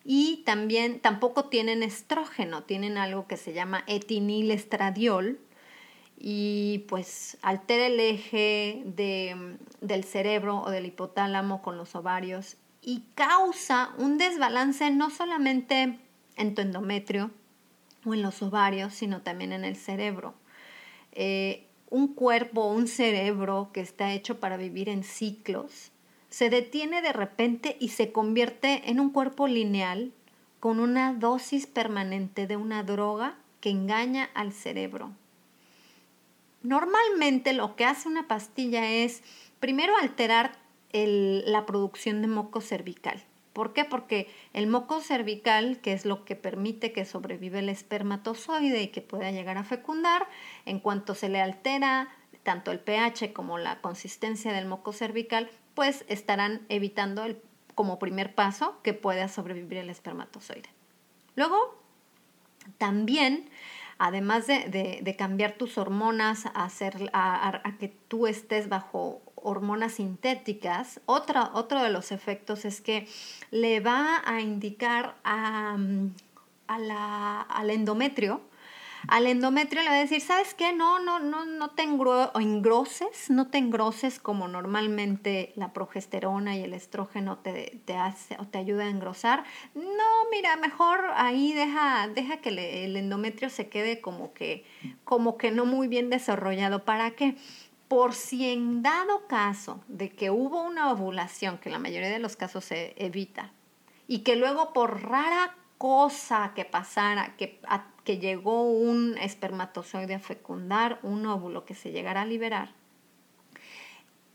y 0.04 0.42
también 0.44 1.00
tampoco 1.00 1.44
tienen 1.44 1.82
estrógeno, 1.82 2.64
tienen 2.64 2.98
algo 2.98 3.26
que 3.26 3.36
se 3.36 3.52
llama 3.52 3.84
etinilestradiol, 3.86 5.38
y 6.16 6.84
pues 6.88 7.38
altera 7.42 7.86
el 7.86 8.00
eje 8.00 8.82
de, 8.86 9.56
del 9.80 10.04
cerebro 10.04 10.62
o 10.62 10.70
del 10.70 10.86
hipotálamo 10.86 11.60
con 11.60 11.76
los 11.76 11.94
ovarios 11.94 12.56
y 12.80 13.04
causa 13.14 13.90
un 13.98 14.18
desbalance 14.18 14.90
no 14.90 15.10
solamente 15.10 15.98
en 16.36 16.54
tu 16.54 16.62
endometrio 16.62 17.30
o 18.04 18.14
en 18.14 18.22
los 18.22 18.42
ovarios, 18.42 18.94
sino 18.94 19.22
también 19.22 19.52
en 19.52 19.64
el 19.64 19.76
cerebro. 19.76 20.34
Eh, 21.12 21.66
un 21.90 22.08
cuerpo, 22.08 22.66
un 22.66 22.88
cerebro 22.88 23.70
que 23.72 23.80
está 23.80 24.12
hecho 24.12 24.40
para 24.40 24.56
vivir 24.56 24.88
en 24.88 25.04
ciclos, 25.04 25.92
se 26.28 26.50
detiene 26.50 27.02
de 27.02 27.12
repente 27.12 27.76
y 27.78 27.90
se 27.90 28.10
convierte 28.10 28.90
en 28.90 28.98
un 28.98 29.10
cuerpo 29.10 29.46
lineal 29.46 30.12
con 30.58 30.80
una 30.80 31.12
dosis 31.12 31.66
permanente 31.66 32.46
de 32.46 32.56
una 32.56 32.82
droga 32.82 33.36
que 33.60 33.70
engaña 33.70 34.30
al 34.34 34.52
cerebro. 34.52 35.12
Normalmente 36.62 37.52
lo 37.52 37.76
que 37.76 37.84
hace 37.84 38.08
una 38.08 38.26
pastilla 38.26 38.90
es 38.90 39.22
primero 39.60 39.96
alterar 39.96 40.56
la 40.92 41.66
producción 41.66 42.22
de 42.22 42.28
moco 42.28 42.60
cervical. 42.60 43.22
¿Por 43.54 43.72
qué? 43.72 43.84
Porque 43.84 44.28
el 44.52 44.66
moco 44.66 45.00
cervical, 45.00 45.78
que 45.78 45.94
es 45.94 46.04
lo 46.04 46.24
que 46.24 46.36
permite 46.36 46.92
que 46.92 47.06
sobrevive 47.06 47.60
el 47.60 47.70
espermatozoide 47.70 48.82
y 48.82 48.88
que 48.88 49.00
pueda 49.00 49.30
llegar 49.30 49.56
a 49.56 49.64
fecundar, 49.64 50.26
en 50.66 50.80
cuanto 50.80 51.14
se 51.14 51.28
le 51.30 51.40
altera 51.40 52.08
tanto 52.42 52.72
el 52.72 52.80
pH 52.80 53.32
como 53.32 53.56
la 53.56 53.80
consistencia 53.80 54.52
del 54.52 54.66
moco 54.66 54.92
cervical, 54.92 55.48
pues 55.74 56.04
estarán 56.08 56.66
evitando 56.68 57.24
el, 57.24 57.40
como 57.76 57.98
primer 57.98 58.34
paso 58.34 58.80
que 58.82 58.92
pueda 58.92 59.28
sobrevivir 59.28 59.78
el 59.78 59.88
espermatozoide. 59.88 60.68
Luego, 61.36 61.80
también, 62.78 63.48
además 63.98 64.48
de, 64.48 65.14
cambiar 65.16 65.52
tus 65.52 65.78
hormonas 65.78 66.46
hacer, 66.54 67.08
a, 67.12 67.62
que 67.78 67.88
tú 67.88 68.26
estés 68.26 68.68
bajo 68.68 69.22
hormonas 69.44 69.94
sintéticas, 69.94 71.00
otro 71.06 71.82
de 71.82 71.90
los 71.90 72.10
efectos 72.10 72.64
es 72.64 72.80
que 72.80 73.06
le 73.50 73.80
va 73.80 74.22
a 74.24 74.40
indicar 74.40 75.14
a, 75.22 75.76
al 76.66 77.70
endometrio 77.70 78.40
al 79.08 79.26
endometrio 79.26 79.82
le 79.82 79.90
va 79.90 79.96
a 79.96 80.00
decir, 80.00 80.20
¿sabes 80.20 80.54
qué? 80.54 80.72
No, 80.72 80.98
no, 80.98 81.18
no, 81.20 81.44
no 81.44 81.70
te 81.70 81.82
engroses, 81.82 83.28
no 83.28 83.48
te 83.48 83.58
engroses 83.58 84.18
como 84.18 84.48
normalmente 84.48 85.52
la 85.56 85.72
progesterona 85.72 86.56
y 86.56 86.62
el 86.62 86.72
estrógeno 86.72 87.38
te, 87.38 87.80
te 87.84 87.96
hace 87.96 88.36
o 88.38 88.46
te 88.46 88.58
ayuda 88.58 88.84
a 88.84 88.88
engrosar. 88.88 89.44
No, 89.74 90.30
mira, 90.30 90.56
mejor 90.56 91.00
ahí 91.16 91.52
deja, 91.52 92.08
deja 92.08 92.38
que 92.38 92.84
el 92.84 92.96
endometrio 92.96 93.50
se 93.50 93.68
quede 93.68 94.00
como 94.00 94.32
que, 94.32 94.64
como 95.04 95.36
que 95.36 95.50
no 95.50 95.66
muy 95.66 95.88
bien 95.88 96.08
desarrollado. 96.08 96.84
¿Para 96.84 97.10
qué? 97.10 97.36
Por 97.88 98.14
si 98.14 98.50
en 98.50 98.82
dado 98.82 99.26
caso 99.26 99.82
de 99.88 100.10
que 100.10 100.30
hubo 100.30 100.62
una 100.62 100.90
ovulación, 100.90 101.58
que 101.58 101.70
la 101.70 101.78
mayoría 101.78 102.10
de 102.10 102.18
los 102.18 102.36
casos 102.36 102.64
se 102.64 102.94
evita, 102.96 103.52
y 104.06 104.20
que 104.20 104.36
luego 104.36 104.72
por 104.72 105.02
rara 105.02 105.56
cosa 105.78 106.52
que 106.54 106.64
pasara, 106.64 107.36
que, 107.36 107.60
que 108.04 108.18
llegó 108.18 108.62
un 108.62 109.16
espermatozoide 109.18 110.14
a 110.14 110.20
fecundar 110.20 110.98
un 111.02 111.26
óvulo 111.26 111.64
que 111.64 111.74
se 111.74 111.92
llegara 111.92 112.22
a 112.22 112.26
liberar, 112.26 112.72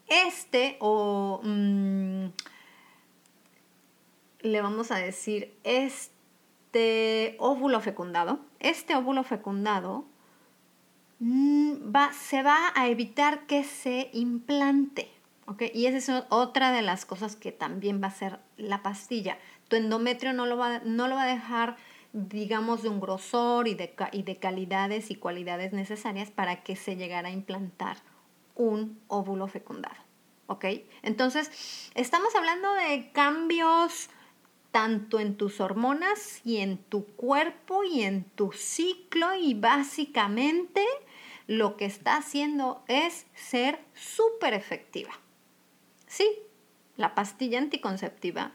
este 0.10 0.78
o 0.80 1.40
mm, 1.44 2.26
le 4.42 4.62
vamos 4.62 4.92
a 4.92 4.98
decir 4.98 5.56
este 5.64 7.36
óvulo 7.40 7.80
fecundado, 7.80 8.40
este 8.60 8.96
óvulo 8.96 9.24
fecundado 9.24 10.06
va, 11.22 12.14
se 12.14 12.44
va 12.44 12.72
a 12.76 12.88
evitar 12.88 13.46
que 13.48 13.64
se 13.64 14.10
implante. 14.14 15.12
Y 15.74 15.88
esa 15.88 15.98
es 15.98 16.26
otra 16.30 16.72
de 16.72 16.84
las 16.84 17.06
cosas 17.06 17.36
que 17.36 17.52
también 17.52 18.02
va 18.04 18.08
a 18.08 18.12
ser 18.12 18.40
la 18.58 18.84
pastilla 18.84 19.38
tu 19.70 19.78
endometrio 19.78 20.34
no 20.34 20.46
lo 20.46 20.58
va, 20.58 20.80
no 20.80 21.08
lo 21.08 21.16
va 21.16 21.24
a 21.24 21.28
dejar, 21.28 21.78
digamos, 22.12 22.82
de 22.84 22.90
un 22.90 23.00
grosor 23.00 23.68
y 23.68 23.76
de, 23.76 23.94
y 24.12 24.24
de 24.24 24.38
calidades 24.38 25.12
y 25.12 25.16
cualidades 25.16 25.72
necesarias 25.72 26.32
para 26.32 26.64
que 26.64 26.76
se 26.76 26.98
llegara 26.98 27.30
a 27.30 27.32
implantar 27.32 27.98
un 28.56 29.00
óvulo 29.08 29.48
fecundado. 29.48 29.96
Entonces, 31.04 31.92
estamos 31.94 32.36
hablando 32.36 32.74
de 32.74 33.12
cambios 33.12 34.10
tanto 34.72 35.20
en 35.20 35.38
tus 35.38 35.62
hormonas 35.62 36.42
y 36.44 36.58
en 36.58 36.78
tu 36.78 37.06
cuerpo 37.06 37.84
y 37.84 38.02
en 38.02 38.24
tu 38.24 38.52
ciclo 38.52 39.36
y 39.36 39.54
básicamente 39.54 40.84
lo 41.50 41.78
que 41.78 41.86
está 41.86 42.16
haciendo 42.16 42.84
es 42.88 43.26
ser 43.34 43.80
súper 43.96 44.54
efectiva. 44.54 45.10
Sí, 46.06 46.30
la 46.96 47.16
pastilla 47.16 47.58
anticonceptiva 47.58 48.52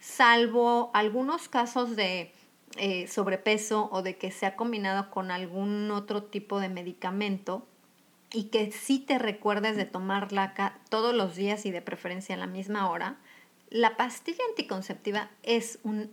salvo 0.00 0.90
algunos 0.92 1.48
casos 1.48 1.94
de 1.94 2.32
eh, 2.78 3.06
sobrepeso 3.06 3.88
o 3.92 4.02
de 4.02 4.16
que 4.18 4.32
se 4.32 4.46
ha 4.46 4.56
combinado 4.56 5.08
con 5.08 5.30
algún 5.30 5.88
otro 5.92 6.24
tipo 6.24 6.58
de 6.58 6.68
medicamento 6.68 7.64
y 8.32 8.48
que 8.48 8.72
sí 8.72 8.98
te 8.98 9.20
recuerdes 9.20 9.76
de 9.76 9.84
tomarla 9.84 10.80
todos 10.88 11.14
los 11.14 11.36
días 11.36 11.64
y 11.64 11.70
de 11.70 11.80
preferencia 11.80 12.34
a 12.34 12.38
la 12.38 12.48
misma 12.48 12.90
hora, 12.90 13.20
la 13.70 13.96
pastilla 13.96 14.42
anticonceptiva 14.48 15.30
es 15.44 15.78
un 15.84 16.10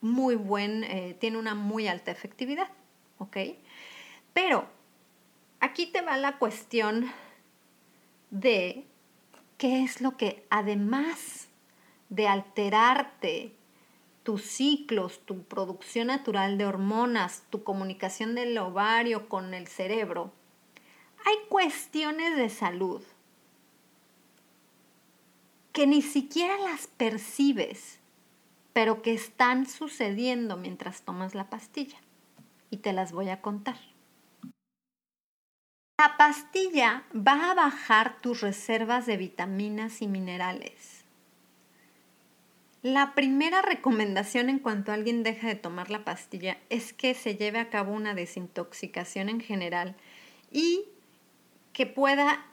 muy 0.00 0.34
buen, 0.34 0.82
eh, 0.82 1.16
tiene 1.20 1.38
una 1.38 1.54
muy 1.54 1.86
alta 1.86 2.10
efectividad, 2.10 2.70
¿ok? 3.18 3.36
Pero 4.32 4.79
aquí 5.60 5.86
te 5.86 6.02
va 6.02 6.16
la 6.16 6.38
cuestión 6.38 7.10
de 8.30 8.86
qué 9.58 9.82
es 9.82 10.00
lo 10.00 10.16
que 10.16 10.46
además 10.50 11.48
de 12.08 12.26
alterarte 12.26 13.54
tus 14.22 14.42
ciclos, 14.42 15.20
tu 15.24 15.44
producción 15.44 16.08
natural 16.08 16.58
de 16.58 16.66
hormonas, 16.66 17.44
tu 17.50 17.62
comunicación 17.62 18.34
del 18.34 18.56
ovario 18.58 19.28
con 19.28 19.54
el 19.54 19.66
cerebro, 19.66 20.32
hay 21.24 21.36
cuestiones 21.48 22.36
de 22.36 22.48
salud 22.48 23.02
que 25.72 25.86
ni 25.86 26.02
siquiera 26.02 26.58
las 26.58 26.86
percibes, 26.86 28.00
pero 28.72 29.02
que 29.02 29.12
están 29.12 29.66
sucediendo 29.66 30.56
mientras 30.56 31.02
tomas 31.02 31.34
la 31.34 31.48
pastilla. 31.48 31.98
Y 32.70 32.78
te 32.78 32.92
las 32.92 33.12
voy 33.12 33.28
a 33.28 33.40
contar. 33.40 33.78
La 36.00 36.16
pastilla 36.16 37.04
va 37.14 37.50
a 37.50 37.54
bajar 37.54 38.16
tus 38.22 38.40
reservas 38.40 39.04
de 39.04 39.18
vitaminas 39.18 40.00
y 40.00 40.06
minerales. 40.06 41.04
La 42.80 43.14
primera 43.14 43.60
recomendación 43.60 44.48
en 44.48 44.60
cuanto 44.60 44.92
alguien 44.92 45.22
deja 45.22 45.48
de 45.48 45.56
tomar 45.56 45.90
la 45.90 46.02
pastilla 46.02 46.56
es 46.70 46.94
que 46.94 47.12
se 47.12 47.36
lleve 47.36 47.58
a 47.58 47.68
cabo 47.68 47.92
una 47.92 48.14
desintoxicación 48.14 49.28
en 49.28 49.42
general 49.42 49.94
y 50.50 50.86
que 51.74 51.84
pueda, 51.84 52.46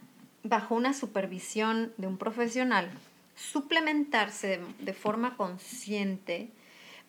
bajo 0.43 0.75
una 0.75 0.93
supervisión 0.93 1.93
de 1.95 2.07
un 2.07 2.17
profesional, 2.17 2.89
suplementarse 3.35 4.59
de, 4.79 4.93
forma 4.93 5.37
consciente 5.37 6.49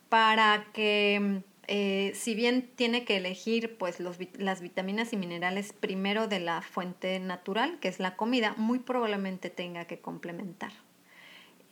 para 0.08 0.66
que, 0.72 1.42
eh, 1.68 2.12
si 2.14 2.34
bien 2.34 2.70
tiene 2.74 3.04
que 3.04 3.16
elegir 3.16 3.76
pues, 3.78 4.00
las 4.00 4.60
vitaminas 4.60 5.12
y 5.12 5.16
minerales 5.16 5.72
primero 5.72 6.26
de 6.26 6.40
la 6.40 6.62
fuente 6.62 7.20
natural, 7.20 7.78
que 7.80 7.88
es 7.88 8.00
la 8.00 8.16
comida, 8.16 8.54
muy 8.56 8.78
probablemente 8.78 9.50
tenga 9.50 9.84
que 9.84 10.00
complementar 10.00 10.72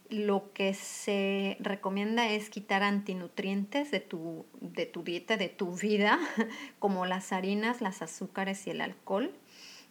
lo 0.08 0.52
que 0.52 0.74
se 0.74 1.56
recomienda 1.60 2.28
es 2.28 2.50
quitar 2.50 2.82
antinutrientes 2.82 3.90
de 3.90 4.00
tu, 4.00 4.46
de 4.60 4.86
tu 4.86 5.02
dieta, 5.02 5.36
de 5.36 5.48
tu 5.48 5.74
vida, 5.76 6.18
como 6.78 7.06
las 7.06 7.32
harinas, 7.32 7.80
las 7.80 8.02
azúcares 8.02 8.66
y 8.66 8.70
el 8.70 8.80
alcohol. 8.80 9.32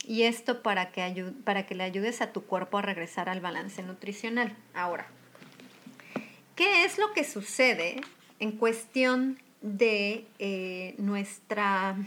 Y 0.07 0.23
esto 0.23 0.61
para 0.61 0.91
que, 0.91 1.33
para 1.43 1.65
que 1.65 1.75
le 1.75 1.83
ayudes 1.83 2.21
a 2.21 2.31
tu 2.31 2.45
cuerpo 2.45 2.77
a 2.77 2.81
regresar 2.81 3.27
al 3.27 3.41
balance 3.41 3.81
nutricional. 3.81 4.55
Ahora, 4.73 5.07
¿qué 6.55 6.85
es 6.85 6.97
lo 6.97 7.11
que 7.13 7.23
sucede 7.23 8.01
en 8.39 8.51
cuestión 8.51 9.39
de 9.65 10.27
eh, 10.37 10.93
nuestra... 10.99 11.97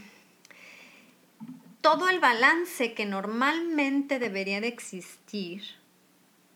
todo 1.81 2.07
el 2.07 2.19
balance 2.19 2.93
que 2.93 3.05
normalmente 3.05 4.17
debería 4.17 4.61
de 4.61 4.69
existir 4.69 5.63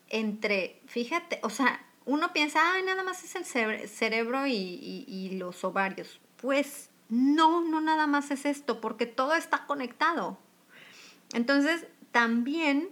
entre, 0.07 0.79
fíjate, 0.85 1.39
o 1.43 1.49
sea, 1.49 1.85
uno 2.05 2.31
piensa, 2.31 2.59
ah, 2.61 2.81
nada 2.85 3.03
más 3.03 3.23
es 3.23 3.35
el 3.35 3.89
cerebro 3.89 4.47
y, 4.47 5.29
los 5.33 5.63
ovarios. 5.63 6.21
Pues 6.37 6.89
no, 7.09 7.61
no 7.61 7.81
nada 7.81 8.07
más 8.07 8.31
es 8.31 8.45
esto, 8.45 8.79
porque 8.79 9.05
todo 9.05 9.33
está 9.33 9.65
conectado. 9.65 10.37
Entonces, 11.33 11.85
también 12.11 12.89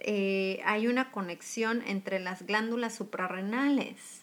eh, 0.00 0.62
hay 0.64 0.86
una 0.86 1.10
conexión 1.10 1.82
entre 1.86 2.20
las 2.20 2.46
glándulas 2.46 2.94
suprarrenales. 2.94 4.22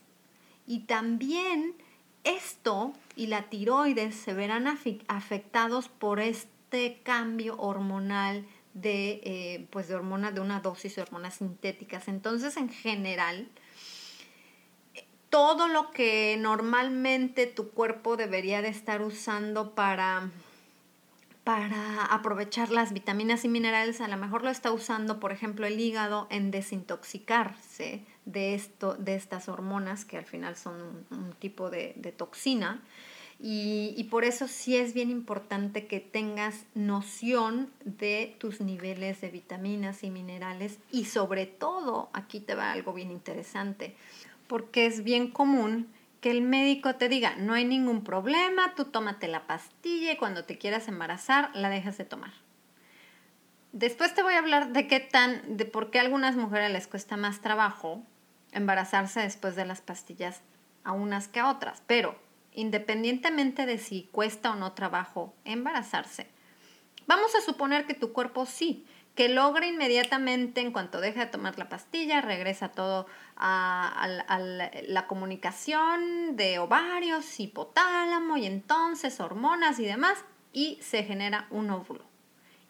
Y 0.65 0.81
también 0.81 1.75
esto 2.23 2.93
y 3.15 3.27
la 3.27 3.49
tiroides 3.49 4.15
se 4.15 4.33
verán 4.33 4.67
afectados 4.67 5.89
por 5.89 6.19
este 6.19 7.01
cambio 7.03 7.57
hormonal 7.57 8.45
de, 8.73 9.21
eh, 9.23 9.67
pues 9.69 9.87
de 9.87 9.95
de 9.95 10.39
una 10.39 10.59
dosis 10.61 10.95
de 10.95 11.01
hormonas 11.01 11.35
sintéticas. 11.35 12.07
Entonces, 12.07 12.57
en 12.57 12.69
general, 12.69 13.49
todo 15.29 15.67
lo 15.67 15.91
que 15.91 16.37
normalmente 16.39 17.47
tu 17.47 17.69
cuerpo 17.69 18.17
debería 18.17 18.61
de 18.61 18.67
estar 18.67 19.01
usando 19.01 19.73
para, 19.73 20.29
para 21.43 22.05
aprovechar 22.05 22.69
las 22.69 22.93
vitaminas 22.93 23.45
y 23.45 23.47
minerales, 23.47 24.01
a 24.01 24.07
lo 24.07 24.17
mejor 24.17 24.43
lo 24.43 24.49
está 24.49 24.71
usando, 24.71 25.19
por 25.19 25.31
ejemplo, 25.31 25.65
el 25.65 25.79
hígado 25.79 26.27
en 26.29 26.51
desintoxicarse 26.51 28.05
de, 28.25 28.53
esto, 28.53 28.95
de 28.95 29.15
estas 29.15 29.49
hormonas, 29.49 30.05
que 30.05 30.17
al 30.17 30.25
final 30.25 30.55
son 30.55 31.05
un, 31.09 31.33
tipo 31.39 31.69
de, 31.69 32.13
toxina. 32.15 32.81
Y, 33.39 34.07
por 34.11 34.23
eso 34.23 34.47
sí 34.47 34.77
es 34.77 34.93
bien 34.93 35.09
importante 35.09 35.87
que 35.87 35.99
tengas 35.99 36.65
noción 36.75 37.71
de 37.85 38.35
tus 38.39 38.61
niveles 38.61 39.19
de 39.21 39.29
vitaminas 39.29 40.03
y 40.03 40.11
minerales 40.11 40.77
y 40.91 41.05
sobre 41.05 41.47
todo, 41.47 42.09
aquí 42.13 42.39
te 42.39 42.53
va 42.53 42.71
algo 42.71 42.93
bien 42.93 43.09
interesante, 43.09 43.95
porque 44.47 44.85
es 44.85 45.03
bien 45.03 45.31
común 45.31 45.87
que 46.19 46.29
el 46.29 46.43
médico 46.43 46.95
te 46.95 47.09
diga, 47.09 47.35
no 47.35 47.55
hay 47.55 47.65
ningún 47.65 48.03
problema, 48.03 48.75
tú 48.75 48.85
tómate 48.85 49.27
la 49.27 49.47
pastilla 49.47 50.11
y 50.11 50.17
cuando 50.17 50.43
te 50.43 50.59
quieras 50.59 50.87
embarazar 50.87 51.49
la 51.55 51.69
dejas 51.69 51.97
de 51.97 52.05
tomar. 52.05 52.31
Después 53.73 54.13
te 54.13 54.21
voy 54.21 54.33
a 54.33 54.39
hablar 54.39 54.73
de 54.73 54.87
qué 54.87 54.99
tan, 54.99 55.55
de 55.55 55.65
por 55.65 55.91
qué 55.91 55.99
a 55.99 56.01
algunas 56.01 56.35
mujeres 56.35 56.71
les 56.71 56.87
cuesta 56.87 57.15
más 57.15 57.39
trabajo 57.39 58.03
embarazarse 58.51 59.21
después 59.21 59.55
de 59.55 59.65
las 59.65 59.79
pastillas 59.79 60.41
a 60.83 60.91
unas 60.91 61.29
que 61.29 61.39
a 61.39 61.49
otras, 61.49 61.81
pero 61.87 62.19
independientemente 62.53 63.65
de 63.65 63.77
si 63.77 64.09
cuesta 64.11 64.51
o 64.51 64.55
no 64.55 64.73
trabajo 64.73 65.33
embarazarse. 65.45 66.27
Vamos 67.07 67.33
a 67.35 67.41
suponer 67.41 67.85
que 67.85 67.93
tu 67.93 68.11
cuerpo 68.11 68.45
sí, 68.45 68.85
que 69.15 69.29
logra 69.29 69.65
inmediatamente, 69.65 70.61
en 70.61 70.71
cuanto 70.71 70.99
deja 70.99 71.21
de 71.21 71.31
tomar 71.31 71.57
la 71.57 71.69
pastilla, 71.69 72.21
regresa 72.21 72.69
todo 72.69 73.07
a, 73.37 74.07
la 74.87 75.07
comunicación 75.07 76.35
de 76.35 76.59
ovarios, 76.59 77.39
hipotálamo 77.39 78.37
y 78.37 78.45
entonces 78.45 79.19
hormonas 79.19 79.79
y 79.79 79.85
demás, 79.85 80.23
y 80.53 80.77
se 80.81 81.03
genera 81.03 81.47
un 81.49 81.69
óvulo. 81.69 82.10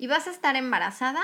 Y 0.02 0.08
vas 0.08 0.26
a 0.26 0.32
estar 0.32 0.56
embarazada. 0.56 1.22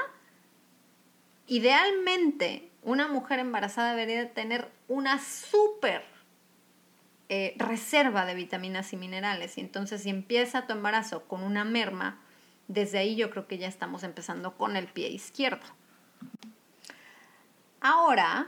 Idealmente, 1.47 2.69
una 2.83 3.07
mujer 3.07 3.39
embarazada 3.39 3.89
debería 3.89 4.31
tener 4.35 4.71
una 4.87 5.17
súper 5.17 6.03
eh, 7.27 7.55
reserva 7.57 8.27
de 8.27 8.35
vitaminas 8.35 8.93
y 8.93 8.97
minerales. 8.97 9.57
Y 9.57 9.61
entonces 9.61 10.03
si 10.03 10.11
empieza 10.11 10.67
tu 10.67 10.73
embarazo 10.73 11.23
con 11.23 11.41
una 11.41 11.63
merma, 11.63 12.21
desde 12.67 12.99
ahí 12.99 13.15
yo 13.15 13.31
creo 13.31 13.47
que 13.47 13.57
ya 13.57 13.67
estamos 13.67 14.03
empezando 14.03 14.55
con 14.55 14.75
el 14.75 14.85
pie 14.85 15.09
izquierdo. 15.09 15.65
Ahora 17.81 18.47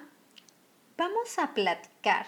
vamos 0.95 1.39
a 1.39 1.55
platicar 1.55 2.27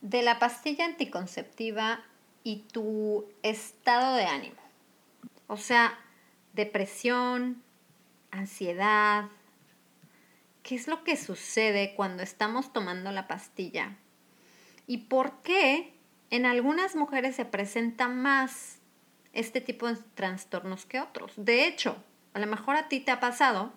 de 0.00 0.22
la 0.22 0.40
pastilla 0.40 0.86
anticonceptiva 0.86 2.00
y 2.42 2.64
tu 2.72 3.28
estado 3.44 4.16
de 4.16 4.24
ánimo. 4.24 4.60
O 5.46 5.56
sea, 5.56 5.96
depresión, 6.52 7.62
ansiedad. 8.30 9.28
¿Qué 10.62 10.74
es 10.74 10.88
lo 10.88 11.04
que 11.04 11.16
sucede 11.16 11.94
cuando 11.94 12.22
estamos 12.22 12.72
tomando 12.72 13.10
la 13.12 13.26
pastilla? 13.28 13.96
y 14.90 14.98
por 14.98 15.40
qué 15.42 15.92
en 16.30 16.46
algunas 16.46 16.96
mujeres 16.96 17.36
se 17.36 17.44
presenta 17.44 18.08
más 18.08 18.80
este 19.32 19.60
tipo 19.60 19.86
de 19.86 19.96
trastornos 20.16 20.84
que 20.84 20.98
otros. 20.98 21.32
De 21.36 21.68
hecho, 21.68 21.96
a 22.34 22.40
lo 22.40 22.48
mejor 22.48 22.74
a 22.74 22.88
ti 22.88 22.98
te 22.98 23.12
ha 23.12 23.20
pasado 23.20 23.72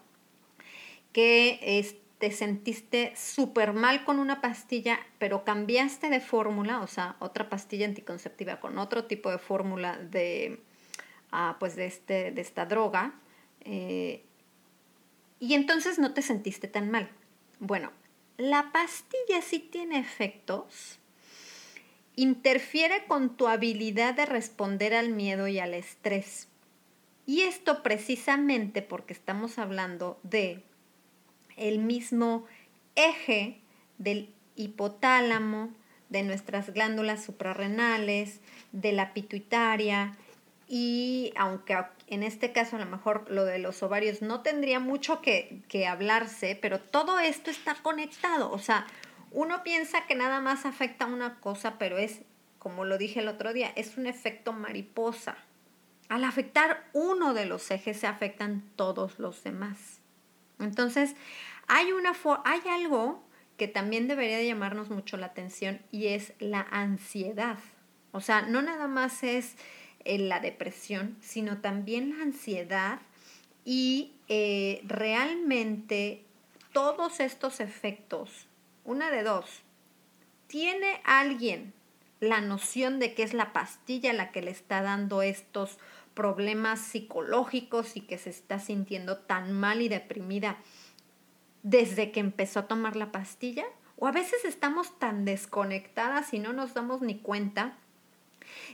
que 1.12 1.86
te 2.18 2.32
sentiste 2.32 3.14
súper 3.16 3.74
mal 3.74 4.06
con 4.06 4.18
una 4.18 4.42
pastilla, 4.42 5.00
pero 5.20 5.44
cambiaste 5.44 6.10
de 6.10 6.20
fórmula, 6.20 6.82
o 6.82 6.88
sea, 6.88 7.16
otra 7.20 7.48
pastilla 7.48 7.86
anticonceptiva 7.86 8.60
con 8.60 8.80
otro 8.80 9.06
tipo 9.06 9.30
de 9.30 9.38
fórmula 9.38 10.00
de, 10.00 10.64
ah, 11.34 11.58
pues 11.60 11.76
de, 11.76 11.86
este, 11.86 12.32
de 12.32 12.42
esta 12.42 12.66
droga, 12.66 13.20
eh, 13.62 14.24
y 15.40 15.56
entonces 15.56 16.00
no 16.00 16.14
te 16.14 16.22
sentiste 16.22 16.68
tan 16.70 16.90
mal. 16.90 17.10
Bueno, 17.60 17.92
la 18.38 18.72
pastilla 18.72 19.42
sí 19.42 19.60
tiene 19.60 20.00
efectos 20.00 21.00
interfiere 22.16 23.06
con 23.08 23.36
tu 23.36 23.48
habilidad 23.48 24.14
de 24.14 24.26
responder 24.26 24.94
al 24.94 25.10
miedo 25.10 25.48
y 25.48 25.60
al 25.60 25.74
estrés. 25.74 26.48
Y 27.26 27.42
esto 27.42 27.84
precisamente 27.84 28.82
porque 28.82 29.14
estamos 29.14 29.58
hablando 29.58 30.20
de 30.24 30.64
el 31.56 31.80
mismo 31.80 32.46
eje 32.96 33.60
del 33.98 34.30
hipotálamo, 34.56 35.72
de 36.10 36.24
nuestras 36.24 36.74
glándulas 36.74 37.24
suprarrenales, 37.24 38.40
de 38.72 38.92
la 38.92 39.14
pituitaria 39.14 40.16
y 40.76 41.32
aunque 41.36 41.78
en 42.08 42.24
este 42.24 42.52
caso 42.52 42.78
a 42.78 42.80
lo 42.80 42.88
mejor 42.88 43.30
lo 43.30 43.46
de 43.46 43.60
los 43.60 43.84
ovarios 43.84 44.24
no 44.24 44.42
tendría 44.42 44.80
mucho 44.80 45.22
que, 45.22 45.62
que 45.68 45.86
hablarse, 45.86 46.58
pero 46.60 46.80
todo 46.80 47.20
esto 47.20 47.52
está 47.52 47.76
conectado, 47.76 48.50
o 48.52 48.58
sea, 48.58 48.88
uno 49.30 49.62
piensa 49.62 50.08
que 50.08 50.16
nada 50.16 50.42
más 50.42 50.66
afecta 50.66 51.06
una 51.06 51.40
cosa, 51.42 51.78
pero 51.78 52.00
es, 52.00 52.22
como 52.58 52.86
lo 52.86 52.98
dije 52.98 53.20
el 53.20 53.28
otro 53.28 53.54
día, 53.54 53.72
es 53.76 53.98
un 53.98 54.08
efecto 54.08 54.52
mariposa. 54.52 55.38
Al 56.10 56.24
afectar 56.24 56.90
uno 56.94 57.36
de 57.36 57.46
los 57.46 57.70
ejes 57.70 58.00
se 58.00 58.08
afectan 58.08 58.64
todos 58.76 59.20
los 59.20 59.44
demás. 59.44 60.02
Entonces, 60.58 61.16
hay, 61.68 61.92
una 61.92 62.14
hay 62.46 62.62
algo 62.68 63.24
que 63.58 63.68
también 63.68 64.08
debería 64.08 64.38
de 64.38 64.48
llamarnos 64.48 64.90
mucho 64.90 65.18
la 65.18 65.28
atención 65.28 65.84
y 65.92 66.08
es 66.08 66.34
la 66.40 66.66
ansiedad. 66.72 67.60
O 68.12 68.22
sea, 68.22 68.42
no 68.42 68.64
nada 68.64 68.88
más 68.88 69.22
es 69.22 69.56
la 70.06 70.40
depresión, 70.40 71.18
sino 71.22 71.60
también 71.60 72.18
la 72.18 72.24
ansiedad 72.24 73.00
y 73.66 74.14
eh, 74.28 74.82
realmente 74.86 76.24
todos 76.74 77.20
estos 77.20 77.60
efectos 77.60 78.48
una 78.86 79.12
de 79.12 79.24
dos. 79.24 79.46
¿Tiene 80.48 81.02
alguien 81.04 81.74
la 82.20 82.42
noción 82.42 83.00
de 83.00 83.14
que 83.14 83.24
es 83.24 83.34
la 83.34 83.54
pastilla 83.54 84.14
la 84.14 84.32
que 84.32 84.42
le 84.42 84.52
está 84.52 84.82
dando 84.82 85.22
estos 85.22 85.78
problemas 86.14 86.80
psicológicos 86.80 87.98
y 87.98 88.02
que 88.02 88.18
se 88.18 88.30
está 88.30 88.60
sintiendo 88.60 89.18
tan 89.18 89.52
mal 89.52 89.82
y 89.82 89.90
deprimida 89.90 90.58
desde 91.64 92.12
que 92.12 92.20
empezó 92.20 92.60
a 92.60 92.68
tomar 92.68 92.96
la 92.96 93.12
pastilla? 93.12 93.66
O 93.98 94.08
a 94.08 94.12
veces 94.12 94.44
estamos 94.46 95.00
tan 95.00 95.26
desconectadas 95.26 96.34
y 96.34 96.40
no 96.40 96.52
nos 96.52 96.74
damos 96.74 97.02
ni 97.02 97.20
cuenta 97.20 97.78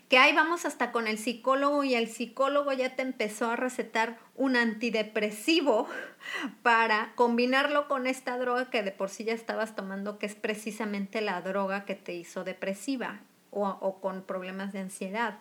que 0.09 0.17
ahí 0.17 0.33
vamos 0.33 0.65
hasta 0.65 0.91
con 0.91 1.07
el 1.07 1.17
psicólogo 1.17 1.83
y 1.83 1.93
el 1.95 2.07
psicólogo 2.07 2.73
ya 2.73 2.95
te 2.95 3.01
empezó 3.01 3.51
a 3.51 3.55
recetar 3.55 4.17
un 4.35 4.55
antidepresivo 4.55 5.87
para 6.63 7.13
combinarlo 7.15 7.87
con 7.87 8.07
esta 8.07 8.37
droga 8.37 8.69
que 8.69 8.83
de 8.83 8.91
por 8.91 9.09
sí 9.09 9.23
ya 9.23 9.33
estabas 9.33 9.75
tomando, 9.75 10.17
que 10.17 10.25
es 10.25 10.35
precisamente 10.35 11.21
la 11.21 11.41
droga 11.41 11.85
que 11.85 11.95
te 11.95 12.13
hizo 12.13 12.43
depresiva 12.43 13.21
o, 13.51 13.99
con 14.01 14.23
problemas 14.23 14.73
de 14.73 14.79
ansiedad. 14.79 15.39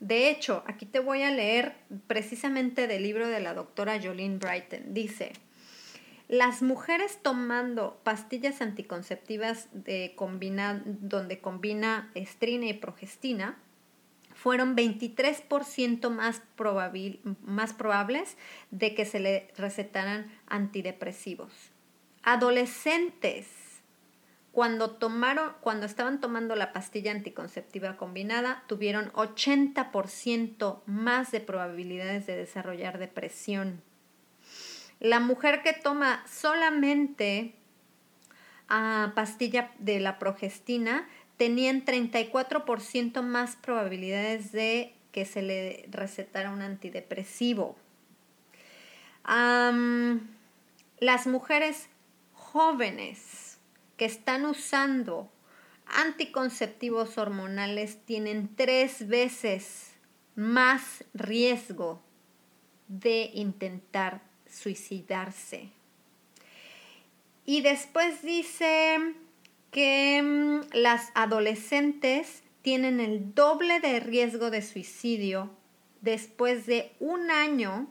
De 0.00 0.28
hecho, 0.30 0.62
aquí 0.66 0.84
te 0.84 1.00
voy 1.00 1.22
a 1.22 1.30
leer 1.30 1.74
precisamente 2.06 2.86
del 2.86 3.02
libro 3.02 3.28
de 3.28 3.40
la 3.40 3.54
doctora 3.54 3.98
Jolene 4.00 4.38
Brighton. 4.38 4.92
Dice, 4.92 5.32
las 6.28 6.60
mujeres 6.62 7.20
tomando 7.22 8.00
pastillas 8.02 8.60
anticonceptivas 8.60 9.68
de 9.72 10.16
donde 10.84 11.40
combina 11.40 12.10
estrina 12.14 12.66
y 12.66 12.74
progestina 12.74 13.56
fueron 14.34 14.76
23% 14.76 16.10
más, 16.10 16.42
más 17.42 17.72
probables 17.72 18.36
de 18.70 18.94
que 18.94 19.04
se 19.04 19.20
le 19.20 19.48
recetaran 19.56 20.30
antidepresivos. 20.46 21.52
Adolescentes, 22.22 23.46
cuando, 24.50 24.90
tomaron, 24.90 25.52
cuando 25.60 25.86
estaban 25.86 26.20
tomando 26.20 26.56
la 26.56 26.72
pastilla 26.72 27.12
anticonceptiva 27.12 27.96
combinada, 27.96 28.64
tuvieron 28.66 29.12
80% 29.12 30.82
más 30.86 31.30
de 31.30 31.40
probabilidades 31.40 32.26
de 32.26 32.36
desarrollar 32.36 32.98
depresión. 32.98 33.82
La 35.00 35.20
mujer 35.20 35.62
que 35.62 35.72
toma 35.72 36.24
solamente 36.26 37.54
ah, 38.68 39.12
pastilla 39.14 39.72
de 39.78 40.00
la 40.00 40.18
progestina 40.18 41.06
tenían 41.36 41.84
34% 41.84 43.22
más 43.22 43.56
probabilidades 43.56 44.52
de 44.52 44.94
que 45.12 45.24
se 45.24 45.42
le 45.42 45.86
recetara 45.90 46.50
un 46.50 46.62
antidepresivo. 46.62 47.76
las 50.98 51.26
mujeres 51.26 51.88
jóvenes 52.32 53.58
que 53.96 54.04
están 54.04 54.44
usando 54.44 55.30
anticonceptivos 55.86 57.18
hormonales 57.18 58.04
tienen 58.04 58.54
tres 58.54 59.08
veces 59.08 59.94
más 60.34 61.04
riesgo 61.14 62.02
de 62.88 63.30
intentar 63.34 64.25
suicidarse. 64.56 65.68
Y 67.44 67.60
después 67.60 68.22
dice 68.22 69.14
que 69.70 70.22
mm, 70.22 70.60
las 70.74 71.10
adolescentes 71.14 72.42
tienen 72.62 72.98
el 72.98 73.34
doble 73.34 73.78
de 73.80 74.00
riesgo 74.00 74.50
de 74.50 74.62
suicidio 74.62 75.50
después 76.00 76.66
de 76.66 76.92
un 76.98 77.30
año 77.30 77.88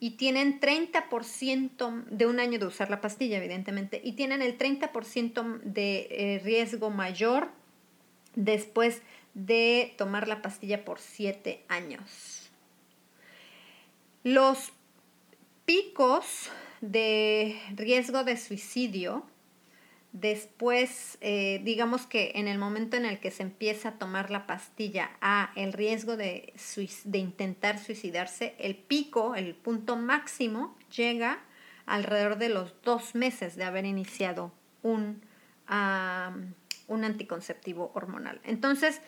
y 0.00 0.12
tienen 0.12 0.60
30% 0.60 2.04
de 2.04 2.26
un 2.26 2.40
año 2.40 2.58
de 2.58 2.66
usar 2.66 2.90
la 2.90 3.00
pastilla, 3.00 3.38
evidentemente, 3.38 4.00
y 4.04 4.12
tienen 4.12 4.42
el 4.42 4.56
30% 4.56 5.60
de 5.62 6.08
eh, 6.10 6.40
riesgo 6.44 6.90
mayor 6.90 7.48
después 8.34 9.02
de 9.34 9.94
tomar 9.96 10.28
la 10.28 10.42
pastilla 10.42 10.84
por 10.84 11.00
7 11.00 11.64
años. 11.68 12.47
Los 14.28 14.72
picos 15.64 16.50
de 16.82 17.58
riesgo 17.74 18.24
de 18.24 18.36
suicidio 18.36 19.24
Después, 20.12 21.16
eh, 21.20 21.60
digamos 21.64 22.06
que 22.06 22.32
en 22.34 22.48
el 22.48 22.58
momento 22.58 22.96
en 22.96 23.04
el 23.04 23.20
que 23.20 23.30
se 23.30 23.42
empieza 23.42 23.90
a 23.90 23.98
tomar 23.98 24.30
la 24.30 24.46
pastilla 24.46 25.10
a 25.20 25.52
el 25.54 25.72
riesgo 25.72 26.16
de, 26.16 26.52
intentar 27.12 27.78
suicidarse, 27.78 28.54
el 28.58 28.74
pico, 28.74 29.34
el 29.34 29.54
punto 29.54 29.96
máximo, 29.96 30.76
llega 30.96 31.38
alrededor 31.84 32.36
de 32.38 32.48
los 32.48 32.74
dos 32.82 33.14
meses 33.14 33.54
de 33.56 33.64
haber 33.64 33.84
iniciado 33.84 34.50
un, 34.82 35.22
un 35.68 37.04
anticonceptivo 37.04 37.92
hormonal. 37.94 38.40
Entonces, 38.44 39.00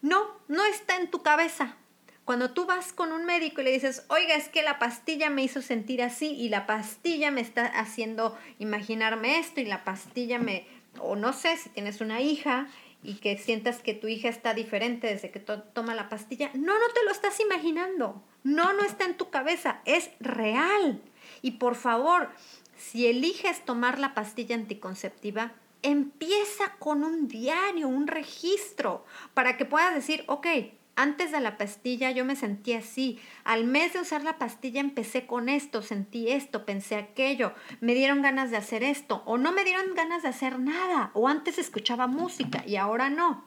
no, 0.00 0.26
no 0.48 0.64
está 0.64 0.96
en 0.96 1.10
tu 1.10 1.22
cabeza. 1.22 1.76
Cuando 2.24 2.52
tú 2.52 2.66
vas 2.66 2.92
con 2.92 3.12
un 3.12 3.24
médico 3.24 3.60
y 3.60 3.64
le 3.64 3.72
dices, 3.72 4.04
oiga, 4.08 4.36
es 4.36 4.48
que 4.48 4.62
la 4.62 4.78
pastilla 4.78 5.28
me 5.28 5.42
hizo 5.42 5.60
sentir 5.60 6.02
así 6.02 6.30
y 6.30 6.48
la 6.48 6.66
pastilla 6.66 7.30
me 7.32 7.40
está 7.40 7.66
haciendo 7.66 8.38
imaginarme 8.58 9.38
esto 9.38 9.60
y 9.60 9.64
la 9.64 9.82
pastilla 9.82 10.38
me, 10.38 10.66
o 11.00 11.16
no 11.16 11.32
sé, 11.32 11.56
si 11.56 11.68
tienes 11.70 12.00
una 12.00 12.20
hija 12.20 12.68
y 13.02 13.14
que 13.14 13.36
sientas 13.36 13.82
que 13.82 13.94
tu 13.94 14.06
hija 14.06 14.28
está 14.28 14.54
diferente 14.54 15.08
desde 15.08 15.32
que 15.32 15.40
toma 15.40 15.94
la 15.94 16.08
pastilla, 16.08 16.50
no, 16.54 16.78
no 16.78 16.88
te 16.94 17.04
lo 17.04 17.10
estás 17.10 17.40
imaginando, 17.40 18.22
no, 18.44 18.72
no 18.72 18.84
está 18.84 19.04
en 19.04 19.16
tu 19.16 19.30
cabeza, 19.30 19.80
es 19.84 20.10
real. 20.20 21.02
Y 21.40 21.52
por 21.52 21.74
favor, 21.74 22.30
si 22.76 23.08
eliges 23.08 23.64
tomar 23.64 23.98
la 23.98 24.14
pastilla 24.14 24.54
anticonceptiva, 24.54 25.52
empieza 25.82 26.76
con 26.78 27.02
un 27.02 27.26
diario, 27.26 27.88
un 27.88 28.06
registro, 28.06 29.04
para 29.34 29.56
que 29.56 29.64
puedas 29.64 29.94
decir, 29.94 30.22
ok, 30.28 30.46
antes 30.94 31.32
de 31.32 31.40
la 31.40 31.56
pastilla 31.56 32.10
yo 32.10 32.24
me 32.24 32.36
sentí 32.36 32.74
así. 32.74 33.18
Al 33.44 33.64
mes 33.64 33.92
de 33.92 34.00
usar 34.00 34.22
la 34.22 34.38
pastilla 34.38 34.80
empecé 34.80 35.26
con 35.26 35.48
esto, 35.48 35.82
sentí 35.82 36.30
esto, 36.30 36.64
pensé 36.64 36.96
aquello, 36.96 37.54
me 37.80 37.94
dieron 37.94 38.22
ganas 38.22 38.50
de 38.50 38.56
hacer 38.56 38.82
esto 38.82 39.22
o 39.26 39.38
no 39.38 39.52
me 39.52 39.64
dieron 39.64 39.94
ganas 39.94 40.22
de 40.22 40.28
hacer 40.28 40.58
nada 40.58 41.10
o 41.14 41.28
antes 41.28 41.58
escuchaba 41.58 42.06
música 42.06 42.64
y 42.66 42.76
ahora 42.76 43.10
no. 43.10 43.44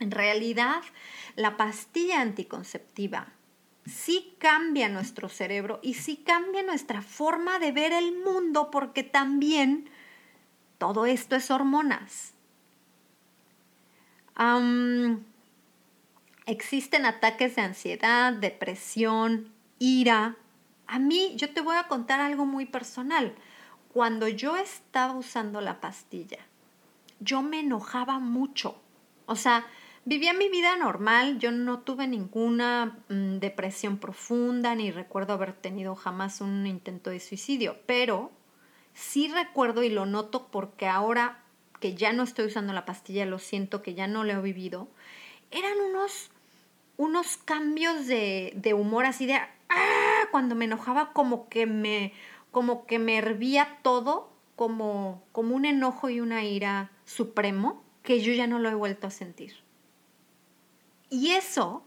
En 0.00 0.10
realidad, 0.12 0.82
la 1.34 1.56
pastilla 1.56 2.20
anticonceptiva 2.20 3.32
sí 3.84 4.36
cambia 4.38 4.88
nuestro 4.88 5.28
cerebro 5.28 5.80
y 5.82 5.94
sí 5.94 6.18
cambia 6.18 6.62
nuestra 6.62 7.02
forma 7.02 7.58
de 7.58 7.72
ver 7.72 7.92
el 7.92 8.16
mundo 8.18 8.70
porque 8.70 9.02
también 9.02 9.90
todo 10.78 11.06
esto 11.06 11.34
es 11.34 11.50
hormonas. 11.50 12.34
Existen 16.48 17.04
ataques 17.04 17.56
de 17.56 17.60
ansiedad, 17.60 18.32
depresión, 18.32 19.52
ira. 19.78 20.36
A 20.86 20.98
mí, 20.98 21.34
yo 21.36 21.52
te 21.52 21.60
voy 21.60 21.76
a 21.76 21.88
contar 21.88 22.20
algo 22.20 22.46
muy 22.46 22.64
personal. 22.64 23.34
Cuando 23.92 24.28
yo 24.28 24.56
estaba 24.56 25.12
usando 25.12 25.60
la 25.60 25.82
pastilla, 25.82 26.38
yo 27.20 27.42
me 27.42 27.60
enojaba 27.60 28.18
mucho. 28.18 28.80
O 29.26 29.36
sea, 29.36 29.66
vivía 30.06 30.32
mi 30.32 30.48
vida 30.48 30.74
normal, 30.78 31.38
yo 31.38 31.52
no 31.52 31.80
tuve 31.80 32.06
ninguna 32.06 32.96
mm, 33.10 33.40
depresión 33.40 33.98
profunda, 33.98 34.74
ni 34.74 34.90
recuerdo 34.90 35.34
haber 35.34 35.52
tenido 35.52 35.96
jamás 35.96 36.40
un 36.40 36.66
intento 36.66 37.10
de 37.10 37.20
suicidio, 37.20 37.76
pero 37.84 38.32
sí 38.94 39.28
recuerdo 39.28 39.82
y 39.82 39.90
lo 39.90 40.06
noto 40.06 40.48
porque 40.50 40.86
ahora 40.86 41.44
que 41.78 41.94
ya 41.94 42.14
no 42.14 42.22
estoy 42.22 42.46
usando 42.46 42.72
la 42.72 42.86
pastilla, 42.86 43.26
lo 43.26 43.38
siento 43.38 43.82
que 43.82 43.92
ya 43.92 44.06
no 44.06 44.24
lo 44.24 44.32
he 44.32 44.40
vivido, 44.40 44.88
eran 45.50 45.78
unos 45.90 46.30
unos 46.98 47.38
cambios 47.38 48.06
de, 48.06 48.52
de 48.56 48.74
humor 48.74 49.06
así 49.06 49.24
de 49.24 49.34
¡ah! 49.34 50.28
cuando 50.30 50.54
me 50.54 50.66
enojaba 50.66 51.14
como 51.14 51.48
que 51.48 51.64
me 51.64 52.12
como 52.50 52.86
que 52.86 52.98
me 52.98 53.16
hervía 53.16 53.78
todo 53.82 54.30
como, 54.56 55.22
como 55.32 55.54
un 55.54 55.64
enojo 55.64 56.10
y 56.10 56.20
una 56.20 56.44
ira 56.44 56.90
supremo 57.04 57.84
que 58.02 58.20
yo 58.20 58.32
ya 58.32 58.46
no 58.46 58.58
lo 58.58 58.68
he 58.68 58.74
vuelto 58.74 59.06
a 59.06 59.10
sentir. 59.10 59.54
Y 61.10 61.30
eso 61.30 61.84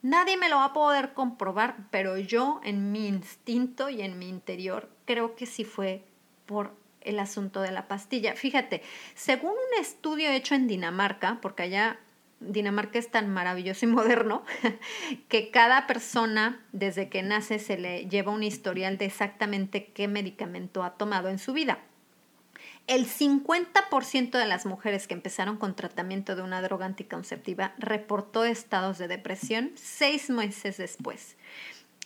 nadie 0.00 0.36
me 0.36 0.48
lo 0.48 0.56
va 0.56 0.66
a 0.66 0.72
poder 0.72 1.12
comprobar, 1.12 1.88
pero 1.90 2.16
yo 2.16 2.60
en 2.64 2.92
mi 2.92 3.06
instinto 3.06 3.90
y 3.90 4.00
en 4.00 4.18
mi 4.18 4.28
interior 4.28 4.88
creo 5.04 5.36
que 5.36 5.46
sí 5.46 5.64
fue 5.64 6.04
por 6.46 6.72
el 7.02 7.18
asunto 7.18 7.60
de 7.60 7.72
la 7.72 7.88
pastilla. 7.88 8.34
Fíjate, 8.34 8.82
según 9.14 9.50
un 9.50 9.80
estudio 9.80 10.30
hecho 10.30 10.54
en 10.54 10.66
Dinamarca, 10.66 11.38
porque 11.42 11.64
allá 11.64 12.00
Dinamarca 12.40 12.98
es 12.98 13.10
tan 13.10 13.32
maravilloso 13.32 13.86
y 13.86 13.88
moderno 13.88 14.44
que 15.28 15.50
cada 15.50 15.86
persona 15.86 16.64
desde 16.72 17.08
que 17.08 17.22
nace 17.22 17.58
se 17.58 17.76
le 17.76 18.06
lleva 18.08 18.32
un 18.32 18.42
historial 18.42 18.96
de 18.98 19.06
exactamente 19.06 19.86
qué 19.86 20.08
medicamento 20.08 20.82
ha 20.82 20.94
tomado 20.94 21.28
en 21.28 21.38
su 21.38 21.52
vida. 21.52 21.78
El 22.86 23.06
50% 23.06 24.30
de 24.30 24.46
las 24.46 24.64
mujeres 24.64 25.06
que 25.06 25.14
empezaron 25.14 25.58
con 25.58 25.76
tratamiento 25.76 26.36
de 26.36 26.42
una 26.42 26.62
droga 26.62 26.86
anticonceptiva 26.86 27.74
reportó 27.76 28.44
estados 28.44 28.96
de 28.96 29.08
depresión 29.08 29.72
seis 29.74 30.30
meses 30.30 30.78
después 30.78 31.36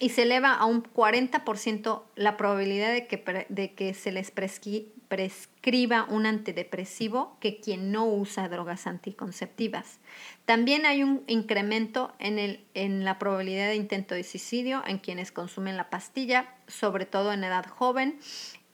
y 0.02 0.08
se 0.08 0.22
eleva 0.22 0.52
a 0.52 0.64
un 0.64 0.82
40% 0.82 2.02
la 2.16 2.36
probabilidad 2.36 2.92
de 2.92 3.06
que, 3.06 3.46
de 3.48 3.72
que 3.74 3.94
se 3.94 4.10
les 4.10 4.32
prescriba 4.32 6.06
un 6.10 6.26
antidepresivo 6.26 7.36
que 7.38 7.60
quien 7.60 7.92
no 7.92 8.08
usa 8.08 8.48
drogas 8.48 8.88
anticonceptivas. 8.88 10.00
También 10.44 10.86
hay 10.86 11.04
un 11.04 11.22
incremento 11.28 12.12
en, 12.18 12.40
el, 12.40 12.64
en 12.74 13.04
la 13.04 13.20
probabilidad 13.20 13.68
de 13.68 13.76
intento 13.76 14.16
de 14.16 14.24
suicidio 14.24 14.82
en 14.88 14.98
quienes 14.98 15.30
consumen 15.30 15.76
la 15.76 15.88
pastilla, 15.88 16.52
sobre 16.66 17.06
todo 17.06 17.32
en 17.32 17.44
edad 17.44 17.66
joven, 17.66 18.18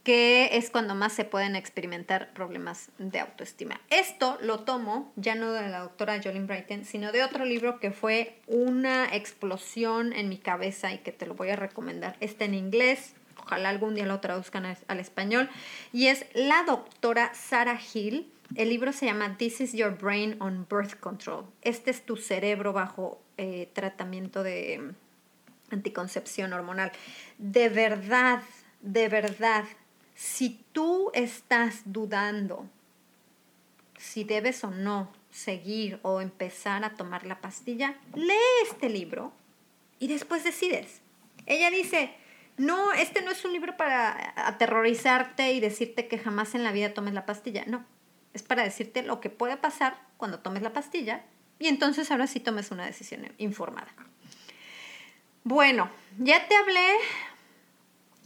que 0.09 0.57
es 0.57 0.71
cuando 0.71 0.95
más 0.95 1.13
se 1.13 1.27
pueden 1.27 1.55
experimentar 1.55 2.33
problemas 2.33 2.89
de 2.97 3.21
autoestima. 3.21 3.79
Esto 3.91 4.39
lo 4.41 4.61
tomo 4.61 5.13
ya 5.17 5.35
no 5.35 5.53
de 5.53 5.69
la 5.69 5.81
doctora 5.81 6.19
Jolene 6.23 6.47
Brighton, 6.47 6.87
sino 6.87 7.13
de 7.13 7.23
otro 7.23 7.45
libro 7.45 7.79
que 7.79 7.91
fue 7.91 8.41
una 8.47 9.15
explosión 9.15 10.15
en 10.15 10.31
mi 10.31 10.39
cabeza 10.39 10.95
y 10.95 11.01
que 11.01 11.13
te 11.13 11.27
lo 11.27 11.35
voy 11.35 11.51
a 11.51 11.57
recomendar. 11.57 12.17
Está 12.21 12.47
en 12.47 12.55
inglés, 12.55 13.17
ojalá 13.37 13.69
algún 13.69 13.97
día 13.97 14.07
lo 14.07 14.19
traduzcan 14.19 14.65
al 14.65 14.99
español, 14.99 15.51
y 15.93 16.07
es 16.07 16.25
la 16.33 16.63
doctora 16.63 17.35
Sarah 17.35 17.79
Hill. 17.93 18.33
El 18.55 18.71
libro 18.71 18.95
se 18.95 19.05
llama 19.05 19.37
This 19.37 19.61
is 19.61 19.73
Your 19.75 19.99
Brain 19.99 20.37
on 20.41 20.67
Birth 20.71 20.99
Control. 21.01 21.45
Este 21.61 21.91
es 21.91 22.07
tu 22.07 22.17
cerebro 22.17 22.73
bajo 22.73 23.21
eh, 23.37 23.69
tratamiento 23.75 24.43
de 24.43 24.95
anticoncepción 25.71 26.55
hormonal. 26.55 26.93
De 27.37 27.69
verdad, 27.69 28.41
de 28.81 29.11
verdad, 29.11 29.65
si 30.19 30.65
tú 30.73 31.13
estás 31.15 31.83
dudando 31.85 32.69
si 33.97 34.25
debes 34.25 34.65
o 34.65 34.71
no 34.73 35.13
seguir 35.31 36.01
o 36.03 36.21
empezar 36.21 36.85
a 36.85 36.95
tomar 36.95 37.25
la 37.25 37.41
pastilla, 37.41 37.95
lee 38.17 38.35
este 38.65 38.89
libro 38.89 39.33
y 40.01 40.09
después 40.09 40.43
decides. 40.43 41.03
Ella 41.47 41.71
dice, 41.71 42.13
no, 42.57 42.93
este 42.95 43.23
no 43.23 43.31
es 43.31 43.45
un 43.45 43.53
libro 43.53 43.77
para 43.77 44.35
aterrorizarte 44.35 45.53
y 45.53 45.61
decirte 45.61 46.09
que 46.09 46.19
jamás 46.19 46.57
en 46.57 46.65
la 46.65 46.73
vida 46.73 46.95
tomes 46.95 47.15
la 47.15 47.25
pastilla. 47.25 47.65
No, 47.69 47.85
es 48.35 48.43
para 48.43 48.65
decirte 48.65 49.05
lo 49.05 49.21
que 49.21 49.31
puede 49.31 49.57
pasar 49.57 50.01
cuando 50.17 50.41
tomes 50.41 50.63
la 50.63 50.73
pastilla 50.73 51.25
y 51.61 51.69
entonces 51.69 52.11
ahora 52.11 52.27
sí 52.27 52.41
tomes 52.41 52.73
una 52.73 52.87
decisión 52.87 53.33
informada. 53.39 53.95
Bueno, 55.45 55.89
ya 56.19 56.49
te 56.49 56.57
hablé 56.57 56.89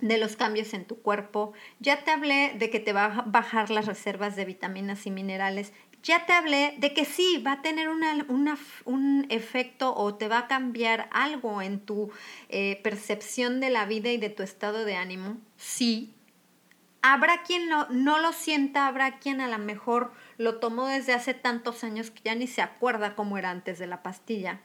de 0.02 0.18
los 0.18 0.36
cambios 0.36 0.74
en 0.74 0.84
tu 0.84 1.00
cuerpo, 1.00 1.54
ya 1.78 2.04
te 2.04 2.10
hablé 2.10 2.54
de 2.58 2.68
que 2.68 2.80
te 2.80 2.92
va 2.92 3.04
a 3.06 3.22
bajar 3.22 3.70
las 3.70 3.86
reservas 3.86 4.36
de 4.36 4.44
vitaminas 4.44 5.06
y 5.06 5.10
minerales, 5.10 5.72
ya 6.02 6.26
te 6.26 6.32
hablé 6.32 6.74
de 6.78 6.92
que 6.92 7.04
sí, 7.04 7.42
va 7.46 7.52
a 7.52 7.62
tener 7.62 7.88
un 7.88 9.26
efecto 9.30 9.94
o 9.94 10.14
te 10.16 10.26
va 10.26 10.38
a 10.38 10.48
cambiar 10.48 11.08
algo 11.12 11.62
en 11.62 11.78
tu 11.78 12.10
eh, 12.48 12.80
percepción 12.82 13.60
de 13.60 13.70
la 13.70 13.86
vida 13.86 14.10
y 14.10 14.18
de 14.18 14.28
tu 14.28 14.42
estado 14.42 14.84
de 14.84 14.96
ánimo, 14.96 15.38
sí. 15.56 16.12
Habrá 17.00 17.42
quien 17.42 17.68
no 17.68 18.18
lo 18.18 18.32
sienta, 18.32 18.86
habrá 18.86 19.18
quien 19.18 19.40
a 19.40 19.48
lo 19.48 19.58
mejor 19.58 20.12
lo 20.36 20.58
tomó 20.58 20.86
desde 20.86 21.14
hace 21.14 21.34
tantos 21.34 21.82
años 21.84 22.10
que 22.10 22.22
ya 22.24 22.34
ni 22.34 22.46
se 22.46 22.62
acuerda 22.62 23.16
cómo 23.16 23.38
era 23.38 23.50
antes 23.50 23.78
de 23.78 23.88
la 23.88 24.02
pastilla. 24.02 24.60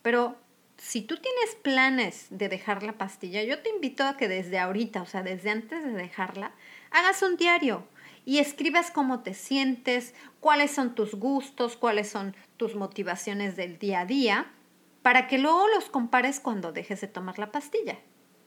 Pero 0.00 0.38
si 0.78 1.02
tú 1.02 1.16
tienes 1.16 1.54
planes 1.62 2.26
de 2.30 2.48
dejar 2.48 2.82
la 2.82 2.98
pastilla, 2.98 3.42
yo 3.42 3.60
te 3.60 3.70
invito 3.70 4.04
a 4.04 4.16
que 4.16 4.28
desde 4.28 4.58
ahorita, 4.58 5.02
o 5.02 5.06
sea, 5.06 5.22
desde 5.22 5.50
antes 5.50 5.82
de 5.82 5.92
dejarla, 5.92 6.52
hagas 6.90 7.22
un 7.22 7.36
diario 7.36 7.86
y 8.24 8.38
escribas 8.38 8.90
cómo 8.90 9.20
te 9.20 9.34
sientes, 9.34 10.14
cuáles 10.40 10.72
son 10.72 10.94
tus 10.94 11.14
gustos, 11.14 11.76
cuáles 11.76 12.08
son 12.08 12.34
tus 12.56 12.74
motivaciones 12.74 13.56
del 13.56 13.78
día 13.78 14.00
a 14.00 14.06
día, 14.06 14.52
para 15.02 15.28
que 15.28 15.38
luego 15.38 15.66
los 15.68 15.88
compares 15.88 16.40
cuando 16.40 16.72
dejes 16.72 17.00
de 17.00 17.08
tomar 17.08 17.38
la 17.38 17.52
pastilla. 17.52 17.98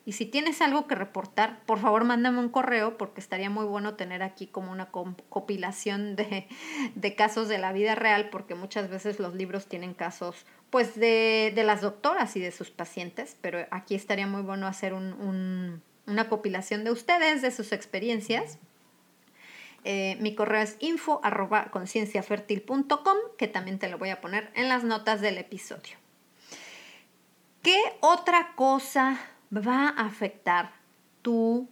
Y 0.05 0.13
si 0.13 0.25
tienes 0.25 0.61
algo 0.61 0.87
que 0.87 0.95
reportar, 0.95 1.63
por 1.65 1.79
favor 1.79 2.03
mándame 2.03 2.39
un 2.39 2.49
correo 2.49 2.97
porque 2.97 3.21
estaría 3.21 3.49
muy 3.49 3.65
bueno 3.65 3.95
tener 3.95 4.23
aquí 4.23 4.47
como 4.47 4.71
una 4.71 4.89
compilación 4.89 6.15
de, 6.15 6.47
de 6.95 7.15
casos 7.15 7.47
de 7.47 7.59
la 7.59 7.71
vida 7.71 7.95
real 7.95 8.29
porque 8.29 8.55
muchas 8.55 8.89
veces 8.89 9.19
los 9.19 9.35
libros 9.35 9.67
tienen 9.67 9.93
casos 9.93 10.45
pues 10.69 10.95
de, 10.95 11.51
de, 11.55 11.63
las 11.63 11.81
doctoras 11.81 12.35
y 12.35 12.39
de 12.39 12.51
sus 12.51 12.69
pacientes, 12.69 13.35
pero 13.41 13.65
aquí 13.71 13.95
estaría 13.95 14.27
muy 14.27 14.41
bueno 14.41 14.67
hacer 14.67 14.93
un, 14.93 15.81
una 16.05 16.29
compilación 16.29 16.83
de 16.83 16.91
ustedes, 16.91 17.41
de 17.41 17.51
sus 17.51 17.71
experiencias. 17.71 18.57
Eh, 19.85 20.17
mi 20.19 20.35
correo 20.35 20.61
es 20.61 20.75
info 20.79 21.21
arroba 21.23 21.71
que 23.37 23.47
también 23.47 23.79
te 23.79 23.87
lo 23.87 23.97
voy 23.97 24.09
a 24.09 24.19
poner 24.19 24.51
en 24.55 24.67
las 24.67 24.83
notas 24.83 25.21
del 25.21 25.37
episodio. 25.37 25.97
¿Qué 27.61 27.79
otra 28.01 28.53
cosa 28.55 29.19
va 29.55 29.89
a 29.89 30.05
afectar 30.05 30.73
tu, 31.21 31.67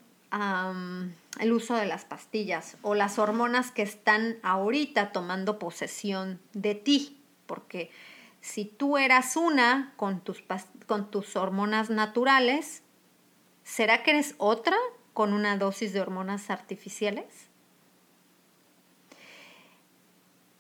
el 1.40 1.52
uso 1.52 1.76
de 1.76 1.86
las 1.86 2.06
pastillas 2.06 2.78
o 2.82 2.96
las 2.96 3.20
hormonas 3.20 3.72
que 3.72 3.82
están 3.82 4.38
ahorita 4.44 5.12
tomando 5.12 5.60
posesión 5.60 6.40
de 6.54 6.76
ti? 6.76 7.22
Porque 7.46 7.92
si 8.48 8.64
tú 8.64 8.98
eras 8.98 9.36
una 9.36 9.94
con 9.98 10.22
tus, 10.22 10.42
con 10.88 11.12
tus 11.12 11.36
hormonas 11.36 11.90
naturales, 11.90 12.82
¿será 13.64 14.04
que 14.04 14.12
eres 14.12 14.36
otra 14.38 14.78
con 15.14 15.34
una 15.34 15.58
dosis 15.58 15.92
de 15.92 16.00
hormonas 16.00 16.50
artificiales? 16.50 17.26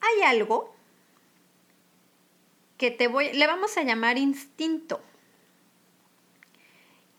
Hay 0.02 0.23
algo 0.26 0.76
que 2.78 2.91
te 2.91 3.08
voy, 3.08 3.32
le 3.32 3.47
vamos 3.47 3.78
a 3.78 3.84
llamar 3.84 4.17
instinto 4.17 5.02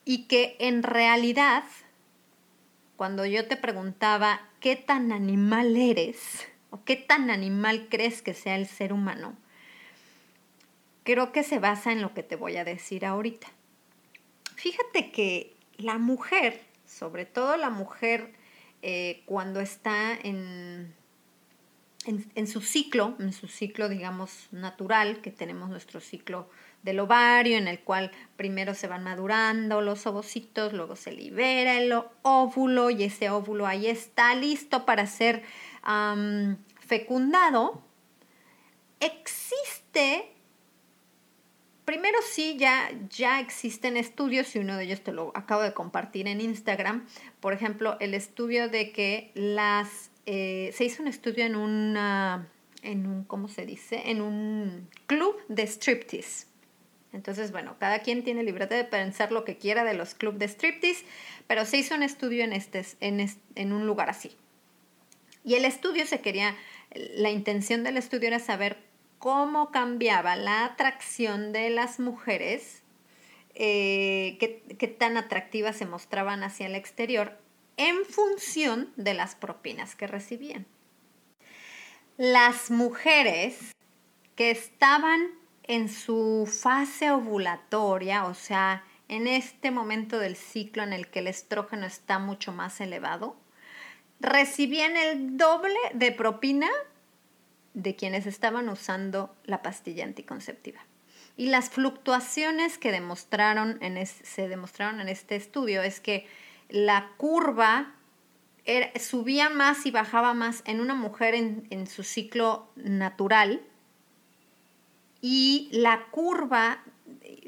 y 0.04 0.24
que 0.26 0.56
en 0.60 0.82
realidad, 0.82 1.64
cuando 2.96 3.24
yo 3.24 3.48
te 3.48 3.56
preguntaba 3.56 4.42
qué 4.60 4.76
tan 4.76 5.12
animal 5.12 5.78
eres 5.78 6.46
o 6.68 6.84
qué 6.84 6.96
tan 6.96 7.30
animal 7.30 7.86
crees 7.88 8.20
que 8.20 8.34
sea 8.34 8.56
el 8.56 8.66
ser 8.66 8.92
humano, 8.92 9.34
creo 11.08 11.32
que 11.32 11.42
se 11.42 11.58
basa 11.58 11.90
en 11.90 12.02
lo 12.02 12.12
que 12.12 12.22
te 12.22 12.36
voy 12.36 12.58
a 12.58 12.64
decir 12.64 13.06
ahorita. 13.06 13.46
Fíjate 14.56 15.10
que 15.10 15.56
la 15.78 15.96
mujer, 15.96 16.60
sobre 16.84 17.24
todo 17.24 17.56
la 17.56 17.70
mujer 17.70 18.34
eh, 18.82 19.22
cuando 19.24 19.60
está 19.60 20.12
en, 20.12 20.94
en, 22.04 22.46
su 22.46 22.60
ciclo, 22.60 23.16
en 23.20 23.32
su 23.32 23.48
ciclo, 23.48 23.88
digamos, 23.88 24.48
natural, 24.50 25.22
que 25.22 25.30
tenemos 25.30 25.70
nuestro 25.70 26.00
ciclo 26.00 26.50
del 26.82 27.00
ovario, 27.00 27.56
en 27.56 27.68
el 27.68 27.80
cual 27.80 28.10
primero 28.36 28.74
se 28.74 28.86
van 28.86 29.02
madurando 29.02 29.80
los 29.80 30.06
ovocitos, 30.06 30.74
luego 30.74 30.94
se 30.94 31.12
libera 31.12 31.78
el 31.78 31.90
óvulo 32.20 32.90
y 32.90 33.04
ese 33.04 33.30
óvulo 33.30 33.66
ahí 33.66 33.86
está 33.86 34.34
listo 34.34 34.84
para 34.84 35.06
ser 35.06 35.42
fecundado, 36.86 37.82
existe 39.00 40.34
primero 41.88 42.18
sí, 42.20 42.58
ya, 42.58 42.90
ya 43.08 43.40
existen 43.40 43.96
estudios 43.96 44.54
y 44.54 44.58
uno 44.58 44.76
de 44.76 44.84
ellos 44.84 45.00
te 45.00 45.10
lo 45.10 45.32
acabo 45.34 45.62
de 45.62 45.72
compartir 45.72 46.28
en 46.28 46.42
Instagram. 46.42 47.06
Por 47.40 47.54
ejemplo, 47.54 47.96
el 47.98 48.12
estudio 48.12 48.68
de 48.68 48.92
que 48.92 49.30
las... 49.32 50.10
Eh, 50.26 50.70
se 50.74 50.84
hizo 50.84 51.00
un 51.00 51.08
estudio 51.08 51.46
en. 51.46 51.54
En 52.82 53.06
un, 53.06 53.24
¿cómo 53.24 53.48
se 53.48 53.64
dice? 53.64 54.02
En 54.10 54.20
un 54.20 54.86
club 55.06 55.34
de 55.48 55.62
striptease. 55.62 56.46
Entonces, 57.14 57.52
bueno, 57.52 57.76
cada 57.80 58.00
quien 58.00 58.22
tiene 58.22 58.42
libertad 58.42 58.76
de 58.76 58.84
pensar 58.84 59.32
lo 59.32 59.46
que 59.46 59.56
quiera 59.56 59.82
de 59.82 59.94
los 59.94 60.14
clubes 60.14 60.40
de 60.40 60.48
striptease, 60.48 61.06
pero 61.46 61.64
se 61.64 61.78
hizo 61.78 61.94
un 61.94 62.02
estudio 62.02 62.44
en, 62.44 62.52
este, 62.52 62.84
en, 63.00 63.26
en 63.54 63.72
un 63.72 63.86
lugar 63.86 64.10
así. 64.10 64.36
Y 65.42 65.54
el 65.54 65.64
estudio 65.64 66.06
se 66.06 66.20
quería, 66.20 66.54
la 67.16 67.30
intención 67.30 67.82
del 67.82 67.96
estudio 67.96 68.28
era 68.28 68.40
saber 68.40 68.76
cómo 69.18 69.70
cambiaba 69.70 70.36
la 70.36 70.64
atracción 70.64 71.52
de 71.52 71.70
las 71.70 71.98
mujeres, 71.98 72.82
eh, 73.54 74.36
qué, 74.38 74.88
tan 74.88 75.16
atractivas 75.16 75.76
se 75.76 75.86
mostraban 75.86 76.42
hacia 76.42 76.66
el 76.66 76.74
exterior 76.74 77.38
en 77.76 78.04
función 78.04 78.92
de 78.96 79.14
las 79.14 79.34
propinas 79.34 79.94
que 79.94 80.06
recibían. 80.06 80.66
Las 82.16 82.70
mujeres 82.70 83.74
que 84.34 84.50
estaban 84.50 85.20
en 85.64 85.88
su 85.88 86.48
fase 86.50 87.10
ovulatoria, 87.10 88.24
o 88.24 88.34
sea, 88.34 88.84
en 89.08 89.26
este 89.26 89.70
momento 89.70 90.18
del 90.18 90.36
ciclo 90.36 90.82
en 90.82 90.92
el 90.92 91.08
que 91.08 91.20
el 91.20 91.28
estrógeno 91.28 91.86
está 91.86 92.18
mucho 92.18 92.52
más 92.52 92.80
elevado, 92.80 93.36
recibían 94.20 94.96
el 94.96 95.36
doble 95.36 95.78
de 95.94 96.12
propina 96.12 96.68
de 97.74 97.94
quienes 97.94 98.26
estaban 98.26 98.68
usando 98.68 99.34
la 99.44 99.62
pastilla 99.62 100.04
anticonceptiva. 100.04 100.80
Y 101.36 101.46
las 101.46 101.70
fluctuaciones 101.70 102.78
que 102.78 102.90
demostraron 102.90 103.78
en 103.80 104.04
se 104.06 104.48
demostraron 104.48 105.00
en 105.00 105.08
este 105.08 105.36
estudio 105.36 105.82
es 105.82 106.00
que 106.00 106.26
la 106.68 107.10
curva 107.16 107.94
subía 109.00 109.48
más 109.48 109.86
y 109.86 109.90
bajaba 109.90 110.34
más 110.34 110.62
en 110.66 110.80
una 110.80 110.94
mujer 110.94 111.34
en, 111.34 111.86
su 111.86 112.02
ciclo 112.02 112.68
natural 112.76 113.62
y 115.22 115.68
la 115.72 116.06
curva, 116.10 116.82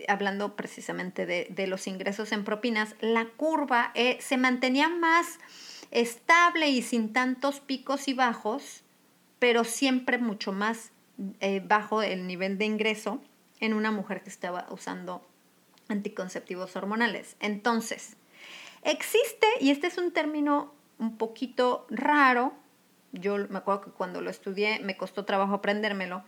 hablando 0.09 0.57
precisamente 0.57 1.27
de, 1.27 1.67
los 1.67 1.87
ingresos 1.87 2.33
en 2.33 2.45
propinas, 2.45 2.95
la 3.01 3.27
curva 3.27 3.93
eh, 3.95 4.19
se 4.21 4.39
mantenía 4.39 4.89
más 4.89 5.39
estable 5.91 6.69
y 6.71 6.83
sin 6.83 7.13
tantos 7.13 7.61
picos 7.61 8.09
y 8.09 8.15
bajos 8.15 8.83
pero 9.41 9.65
siempre 9.65 10.19
mucho 10.19 10.53
más 10.53 10.93
eh, 11.41 11.61
bajo 11.67 12.03
el 12.03 12.29
nivel 12.29 12.57
de 12.59 12.67
ingreso 12.67 13.21
en 13.59 13.75
una 13.75 13.91
mujer 13.91 14.23
que 14.23 14.31
estaba 14.31 14.67
usando 14.71 15.27
anticonceptivos 15.89 16.77
hormonales. 16.77 17.37
Entonces, 17.41 18.17
existe, 18.85 19.47
y 19.61 19.71
este 19.71 19.89
es 19.89 19.99
un 19.99 20.13
término 20.13 20.73
un 20.99 21.17
poquito 21.17 21.87
raro, 21.91 22.53
yo 23.13 23.37
me 23.49 23.59
acuerdo 23.59 23.81
que 23.81 23.91
cuando 23.91 24.21
lo 24.21 24.31
estudié 24.31 24.79
me 24.81 24.97
costó 24.97 25.25
trabajo 25.25 25.55
aprendérmelo, 25.55 26.23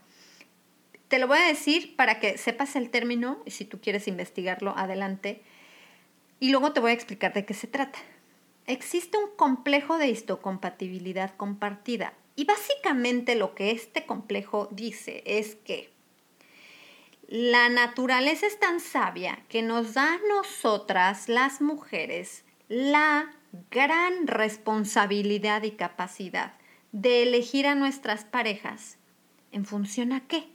te 1.07 1.19
lo 1.19 1.27
voy 1.27 1.37
a 1.37 1.47
decir 1.47 1.95
para 1.95 2.19
que 2.19 2.37
sepas 2.37 2.75
el 2.75 2.89
término 2.89 3.41
y 3.45 3.51
si 3.51 3.65
tú 3.65 3.79
quieres 3.79 4.07
investigarlo, 4.07 4.73
adelante. 4.75 5.43
Y 6.39 6.49
luego 6.49 6.73
te 6.73 6.79
voy 6.79 6.91
a 6.91 6.95
explicar 6.95 7.33
de 7.33 7.45
qué 7.45 7.53
se 7.53 7.67
trata. 7.67 7.99
Existe 8.65 9.17
un 9.17 9.29
complejo 9.35 9.97
de 9.97 10.07
histocompatibilidad 10.07 11.35
compartida. 11.35 12.13
Y 12.35 12.45
básicamente 12.45 13.35
lo 13.35 13.53
que 13.55 13.71
este 13.71 14.05
complejo 14.05 14.67
dice 14.71 15.23
es 15.25 15.55
que 15.55 15.91
La 17.27 17.69
naturaleza 17.69 18.45
es 18.47 18.59
tan 18.59 18.79
sabia 18.79 19.43
que 19.49 19.61
nos 19.61 19.93
da 19.93 20.15
a 20.15 20.19
nosotras, 20.29 21.29
las 21.29 21.61
mujeres, 21.61 22.43
la 22.67 23.31
gran 23.71 24.27
responsabilidad 24.27 25.63
y 25.63 25.71
capacidad 25.71 26.53
de 26.91 27.23
elegir 27.23 27.65
a 27.65 27.75
nuestras 27.75 28.25
parejas 28.25 28.97
en 29.51 29.65
función 29.65 30.11
a 30.11 30.27
qué. 30.27 30.47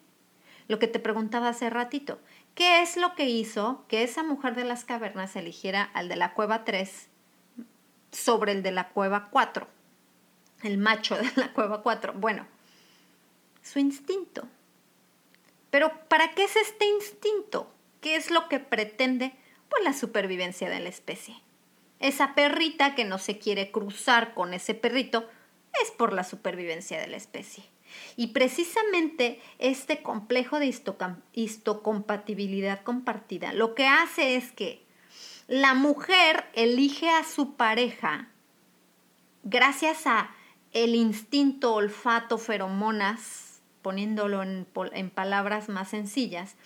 Lo 0.69 0.79
que 0.79 0.89
te 0.89 0.99
preguntaba 0.99 1.49
hace 1.49 1.71
ratito, 1.71 2.21
¿qué 2.55 2.83
es 2.83 2.97
lo 2.97 3.15
que 3.15 3.29
hizo 3.29 3.85
que 3.89 4.03
esa 4.03 4.23
mujer 4.23 4.55
de 4.55 4.65
las 4.65 4.85
cavernas 4.85 5.37
eligiera 5.37 5.83
al 5.83 6.09
de 6.09 6.17
la 6.17 6.35
cueva 6.35 6.65
3 6.65 7.09
sobre 8.13 8.53
el 8.53 8.63
de 8.63 8.73
la 8.73 8.91
cueva 8.91 9.31
4? 9.31 9.78
El 10.63 10.79
macho 10.79 11.17
de 11.17 11.31
la 11.37 11.53
cueva 11.53 11.83
4. 11.83 12.15
Bueno, 12.15 12.47
su 13.63 13.79
instinto. 13.79 14.49
Pero 15.71 15.93
¿para 16.09 16.33
qué 16.33 16.45
es 16.45 16.57
este 16.57 16.87
instinto? 16.87 17.71
¿Qué 18.01 18.17
es 18.17 18.31
lo 18.31 18.49
que 18.49 18.59
pretende? 18.59 19.35
Pues 19.69 19.85
la 19.85 19.93
supervivencia 19.93 20.71
de 20.71 20.81
la 20.81 20.89
especie. 20.89 21.37
Esa 22.01 22.35
perrita 22.35 22.95
que 22.95 23.05
no 23.05 23.19
se 23.19 23.39
quiere 23.39 23.71
cruzar 23.71 24.35
con 24.35 24.55
ese 24.55 24.75
perrito 24.75 25.29
es 25.83 25.91
por 25.91 26.13
la 26.13 26.25
supervivencia 26.25 27.01
de 27.01 27.09
la 27.09 27.17
especie. 27.17 27.65
Y 28.17 28.29
precisamente 28.29 29.41
este 29.59 30.03
complejo 30.03 30.59
de 30.59 30.75
histocompatibilidad 31.33 32.83
compartida 32.83 33.53
lo 33.53 33.75
que 33.75 33.87
hace 33.87 34.37
es 34.37 34.53
que 34.53 34.83
la 35.47 35.75
mujer 35.75 36.45
elige 36.53 37.11
a 37.11 37.25
su 37.25 37.55
pareja 37.55 38.29
gracias 39.43 40.07
a 40.07 40.31
el 40.85 40.95
instinto, 40.95 41.75
olfato, 41.75 42.39
feromonas, 42.39 43.61
poniéndolo 43.83 44.43
en, 44.43 45.11
palabras 45.11 45.69
más 45.69 45.89
sencillas, 45.89 46.57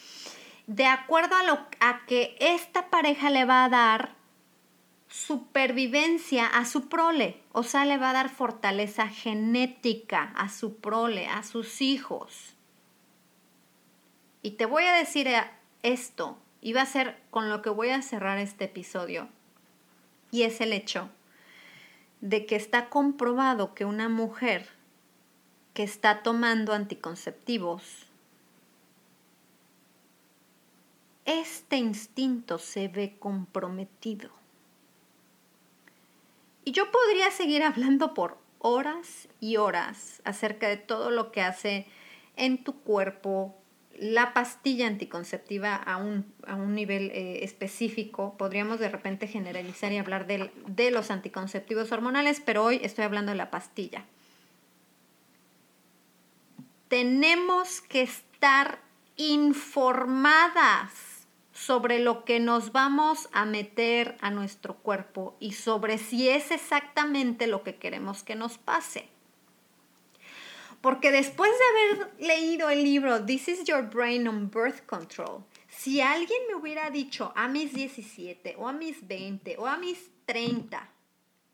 de 0.66 0.86
acuerdo 0.86 1.36
a, 1.36 1.42
lo, 1.44 1.54
a 1.80 2.04
que 2.06 2.36
esta 2.38 2.90
pareja 2.90 3.30
le 3.30 3.44
va 3.44 3.64
a 3.64 3.68
dar 3.68 4.14
supervivencia 5.08 6.46
a 6.46 6.64
su 6.64 6.88
prole, 6.88 7.42
o 7.52 7.62
sea, 7.62 7.84
le 7.84 7.98
va 7.98 8.10
a 8.10 8.14
dar 8.14 8.28
fortaleza 8.28 9.08
genética 9.08 10.32
a 10.36 10.48
su 10.48 10.76
prole, 10.76 11.26
a 11.26 11.42
sus 11.42 11.82
hijos. 11.82 12.54
Y 14.42 14.52
te 14.52 14.66
voy 14.66 14.84
a 14.84 14.94
decir 14.94 15.28
eh, 15.28 15.44
esto, 15.82 16.38
y 16.60 16.72
va 16.72 16.82
a 16.82 16.86
ser 16.86 17.20
con 17.30 17.50
lo 17.50 17.62
que 17.62 17.70
voy 17.70 17.90
a 17.90 18.02
cerrar 18.02 18.38
este 18.38 18.64
episodio, 18.64 19.28
y 20.30 20.42
es 20.42 20.60
el 20.60 20.72
hecho 20.72 21.10
de 22.22 22.46
que 22.46 22.56
está 22.56 22.88
comprobado 22.88 23.74
que 23.74 23.84
una 23.84 24.08
mujer 24.08 24.68
que 25.74 25.82
está 25.82 26.22
tomando 26.22 26.72
anticonceptivos, 26.72 28.06
este 31.24 31.76
instinto 31.76 32.58
se 32.58 32.88
ve 32.88 33.16
comprometido. 33.18 34.30
Y 36.64 36.70
yo 36.70 36.90
podría 36.92 37.30
seguir 37.32 37.64
hablando 37.64 38.14
por 38.14 38.38
horas 38.60 39.28
y 39.40 39.56
horas 39.56 40.22
acerca 40.24 40.68
de 40.68 40.76
todo 40.76 41.10
lo 41.10 41.32
que 41.32 41.42
hace 41.42 41.88
en 42.36 42.62
tu 42.62 42.74
cuerpo 42.82 43.56
la 43.98 44.32
pastilla 44.34 44.86
anticonceptiva 44.86 45.74
a 45.76 45.96
un, 45.96 46.24
nivel 46.74 47.10
eh, 47.10 47.44
específico. 47.44 48.36
Podríamos 48.36 48.80
de 48.80 48.88
repente 48.88 49.26
generalizar 49.26 49.92
y 49.92 49.98
hablar 49.98 50.26
de 50.26 50.90
los 50.90 51.10
anticonceptivos 51.10 51.92
hormonales, 51.92 52.40
pero 52.44 52.64
hoy 52.64 52.80
estoy 52.82 53.04
hablando 53.04 53.32
de 53.32 53.38
la 53.38 53.50
pastilla. 53.50 54.04
Tenemos 56.88 57.80
que 57.80 58.02
estar 58.02 58.80
informadas 59.16 61.12
sobre 61.52 61.98
lo 62.00 62.24
que 62.24 62.40
nos 62.40 62.72
vamos 62.72 63.28
a 63.32 63.44
meter 63.44 64.16
a 64.20 64.30
nuestro 64.30 64.76
cuerpo 64.78 65.36
y 65.38 65.52
sobre 65.52 65.98
si 65.98 66.28
es 66.28 66.50
exactamente 66.50 67.46
lo 67.46 67.62
que 67.62 67.76
queremos 67.76 68.22
que 68.22 68.34
nos 68.34 68.58
pase. 68.58 69.08
Porque 70.82 71.12
después 71.12 71.50
de 71.50 72.00
haber 72.00 72.12
leído 72.20 72.68
el 72.68 72.82
libro 72.82 73.24
This 73.24 73.48
is 73.48 73.64
Your 73.64 73.88
Brain 73.88 74.26
on 74.28 74.50
Birth 74.50 74.84
Control, 74.84 75.44
si 75.68 76.00
alguien 76.00 76.40
me 76.48 76.56
hubiera 76.56 76.90
dicho 76.90 77.32
a 77.36 77.48
mis 77.48 77.72
17 77.72 78.56
o 78.58 78.68
a 78.68 78.72
mis 78.72 79.06
20 79.06 79.56
o 79.58 79.66
a 79.66 79.78
mis 79.78 80.10
30 80.26 80.90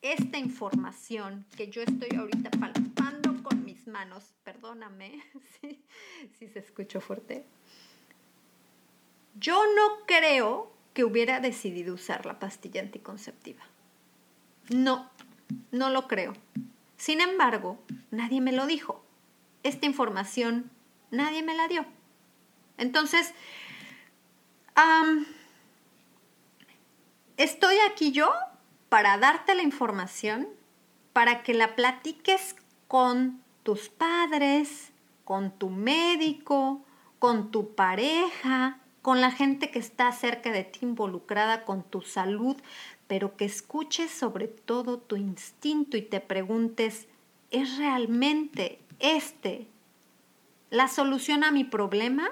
esta 0.02 0.38
información 0.38 1.44
que 1.56 1.68
yo 1.68 1.82
estoy 1.82 2.16
ahorita 2.16 2.50
palpando 2.50 3.42
con 3.42 3.64
mis 3.64 3.86
manos, 3.86 4.32
perdóname 4.44 5.22
si, 6.38 6.48
se 6.48 6.58
escuchó 6.58 7.00
fuerte, 7.00 7.44
yo 9.38 9.62
no 9.74 10.06
creo 10.06 10.72
que 10.94 11.04
hubiera 11.04 11.40
decidido 11.40 11.94
usar 11.94 12.26
la 12.26 12.38
pastilla 12.38 12.80
anticonceptiva. 12.80 13.62
No, 14.70 15.10
no 15.70 15.90
lo 15.90 16.08
creo. 16.08 16.34
Sin 16.96 17.20
embargo, 17.20 17.78
nadie 18.10 18.40
me 18.40 18.52
lo 18.52 18.66
dijo. 18.66 19.04
Esta 19.68 19.84
información 19.84 20.70
nadie 21.10 21.42
me 21.42 21.54
la 21.54 21.68
dio. 21.68 21.84
Entonces, 22.78 23.34
estoy 27.36 27.76
aquí 27.90 28.10
yo 28.12 28.32
para 28.88 29.18
darte 29.18 29.54
la 29.54 29.62
información, 29.62 30.48
para 31.12 31.42
que 31.42 31.52
la 31.52 31.76
platiques 31.76 32.56
con 32.86 33.42
tus 33.62 33.90
padres, 33.90 34.90
con 35.24 35.50
tu 35.50 35.68
médico, 35.68 36.80
con 37.18 37.50
tu 37.50 37.74
pareja, 37.74 38.78
con 39.02 39.20
la 39.20 39.30
gente 39.30 39.70
que 39.70 39.80
está 39.80 40.12
cerca 40.12 40.50
de 40.50 40.64
ti 40.64 40.78
involucrada 40.80 41.66
con 41.66 41.82
tu 41.82 42.00
salud, 42.00 42.56
pero 43.06 43.36
que 43.36 43.44
escuches 43.44 44.10
sobre 44.10 44.48
todo 44.48 44.96
tu 44.96 45.16
instinto 45.16 45.98
y 45.98 46.02
te 46.02 46.20
preguntes, 46.20 47.06
¿es 47.50 47.76
realmente 47.76 48.78
este 48.98 49.66
la 50.70 50.88
solución 50.88 51.44
a 51.44 51.50
mi 51.50 51.64
problema? 51.64 52.28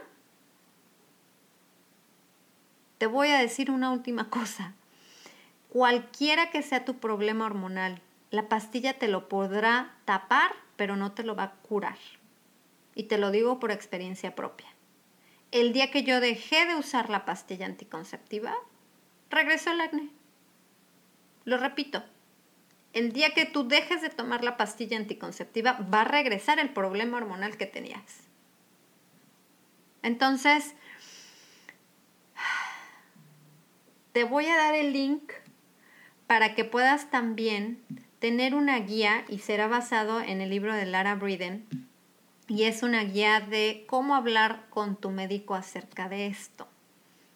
Te 2.99 3.07
voy 3.07 3.29
a 3.29 3.39
decir 3.39 3.71
una 3.71 3.91
última 3.91 4.31
cosa. 4.31 4.75
Cualquiera 5.69 6.51
que 6.51 6.63
sea 6.63 6.85
tu 6.85 6.99
problema 6.99 7.45
hormonal, 7.47 8.01
la 8.31 8.49
pastilla 8.49 8.99
te 8.99 9.09
lo 9.09 9.29
podrá 9.29 9.95
tapar, 10.05 10.53
pero 10.77 10.97
no 10.97 11.13
te 11.13 11.23
lo 11.23 11.37
va 11.37 11.43
a 11.45 11.53
curar. 11.55 11.99
Y 12.95 13.05
te 13.05 13.19
lo 13.19 13.31
digo 13.31 13.61
por 13.61 13.71
experiencia 13.71 14.35
propia 14.35 14.77
el 15.51 15.73
día 15.73 15.91
que 15.91 16.03
yo 16.03 16.21
dejé 16.21 16.67
de 16.67 16.77
usar 16.77 17.11
la 17.11 17.25
pastilla 17.25 17.67
anticonceptiva, 17.67 18.55
regresó 19.31 19.73
el 19.73 19.81
acné. 19.81 20.11
Lo 21.45 21.57
repito, 21.57 22.05
el 22.97 23.13
día 23.13 23.35
que 23.35 23.45
tú 23.45 23.69
dejes 23.69 24.01
de 24.01 24.09
tomar 24.09 24.43
la 24.43 24.57
pastilla 24.57 24.97
anticonceptiva, 24.97 25.75
va 25.93 26.01
a 26.01 26.05
regresar 26.05 26.59
el 26.59 26.71
problema 26.71 27.19
hormonal 27.19 27.59
que 27.59 27.67
tenías. 27.67 28.21
Entonces, 30.03 30.75
te 34.13 34.25
voy 34.25 34.47
a 34.47 34.57
dar 34.57 34.75
el 34.75 34.95
link 34.95 35.31
para 36.27 36.55
que 36.55 36.65
puedas 36.65 37.11
también 37.11 37.83
tener 38.19 38.55
una 38.55 38.79
guía 38.79 39.27
y 39.29 39.41
será 39.41 39.69
basado 39.69 40.23
en 40.23 40.41
el 40.41 40.49
libro 40.49 40.75
de 40.75 40.87
Lara 40.87 41.17
Briden 41.17 41.67
y 42.49 42.63
es 42.63 42.83
una 42.83 43.05
guía 43.05 43.41
de 43.41 43.85
cómo 43.87 44.15
hablar 44.15 44.65
con 44.71 44.97
tu 44.97 45.11
médico 45.11 45.55
acerca 45.55 46.09
de 46.09 46.29
esto. 46.29 46.67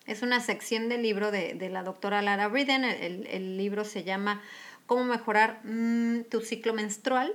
Es 0.06 0.22
una 0.22 0.40
sección 0.40 0.88
del 0.88 1.02
libro 1.02 1.30
de, 1.30 1.68
la 1.70 1.84
doctora 1.84 2.20
Lara 2.20 2.48
Briden. 2.48 2.82
El, 2.82 3.56
libro 3.56 3.84
se 3.84 4.02
llama 4.02 4.42
Cómo 4.90 5.04
mejorar 5.04 5.60
mm, 5.62 6.22
tu 6.30 6.40
ciclo 6.40 6.74
menstrual. 6.74 7.32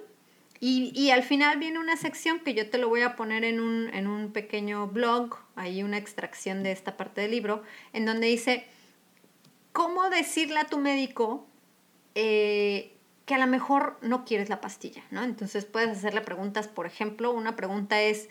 Y, 0.60 1.10
al 1.12 1.24
final 1.24 1.58
viene 1.58 1.80
una 1.80 1.96
sección 1.96 2.42
que 2.42 2.54
yo 2.54 2.70
te 2.70 2.78
lo 2.78 2.90
voy 2.90 3.00
a 3.00 3.16
poner 3.16 3.46
en 3.46 3.62
un, 3.62 3.90
en 3.94 4.08
un 4.08 4.34
pequeño 4.34 4.88
blog, 4.88 5.38
hay 5.56 5.82
una 5.82 5.98
extracción 5.98 6.64
de 6.64 6.74
esta 6.74 6.98
parte 6.98 7.22
del 7.22 7.32
libro, 7.32 7.64
en 7.94 8.06
donde 8.06 8.28
dice 8.28 8.68
cómo 9.72 10.10
decirle 10.10 10.60
a 10.60 10.66
tu 10.66 10.80
médico 10.80 11.48
eh, 12.14 12.94
que 13.26 13.36
a 13.36 13.38
lo 13.38 13.48
mejor 13.48 14.00
no 14.02 14.26
quieres 14.26 14.50
la 14.50 14.60
pastilla, 14.60 15.04
¿no? 15.10 15.24
Entonces 15.24 15.64
puedes 15.64 15.92
hacerle 15.92 16.20
preguntas, 16.20 16.68
por 16.68 16.86
ejemplo, 16.88 17.32
una 17.32 17.56
pregunta 17.56 18.02
es, 18.02 18.28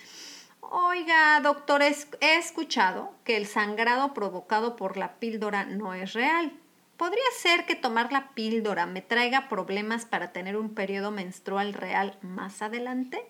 oiga, 0.60 1.40
doctor, 1.40 1.80
he 1.80 2.36
escuchado 2.36 3.14
que 3.24 3.38
el 3.38 3.46
sangrado 3.46 4.12
provocado 4.12 4.76
por 4.76 4.98
la 4.98 5.14
píldora 5.14 5.64
no 5.64 5.94
es 5.94 6.12
real. 6.12 6.52
¿Podría 6.96 7.24
ser 7.38 7.66
que 7.66 7.74
tomar 7.74 8.12
la 8.12 8.30
píldora 8.34 8.86
me 8.86 9.02
traiga 9.02 9.48
problemas 9.48 10.04
para 10.04 10.32
tener 10.32 10.56
un 10.56 10.74
periodo 10.74 11.10
menstrual 11.10 11.74
real 11.74 12.18
más 12.22 12.62
adelante? 12.62 13.24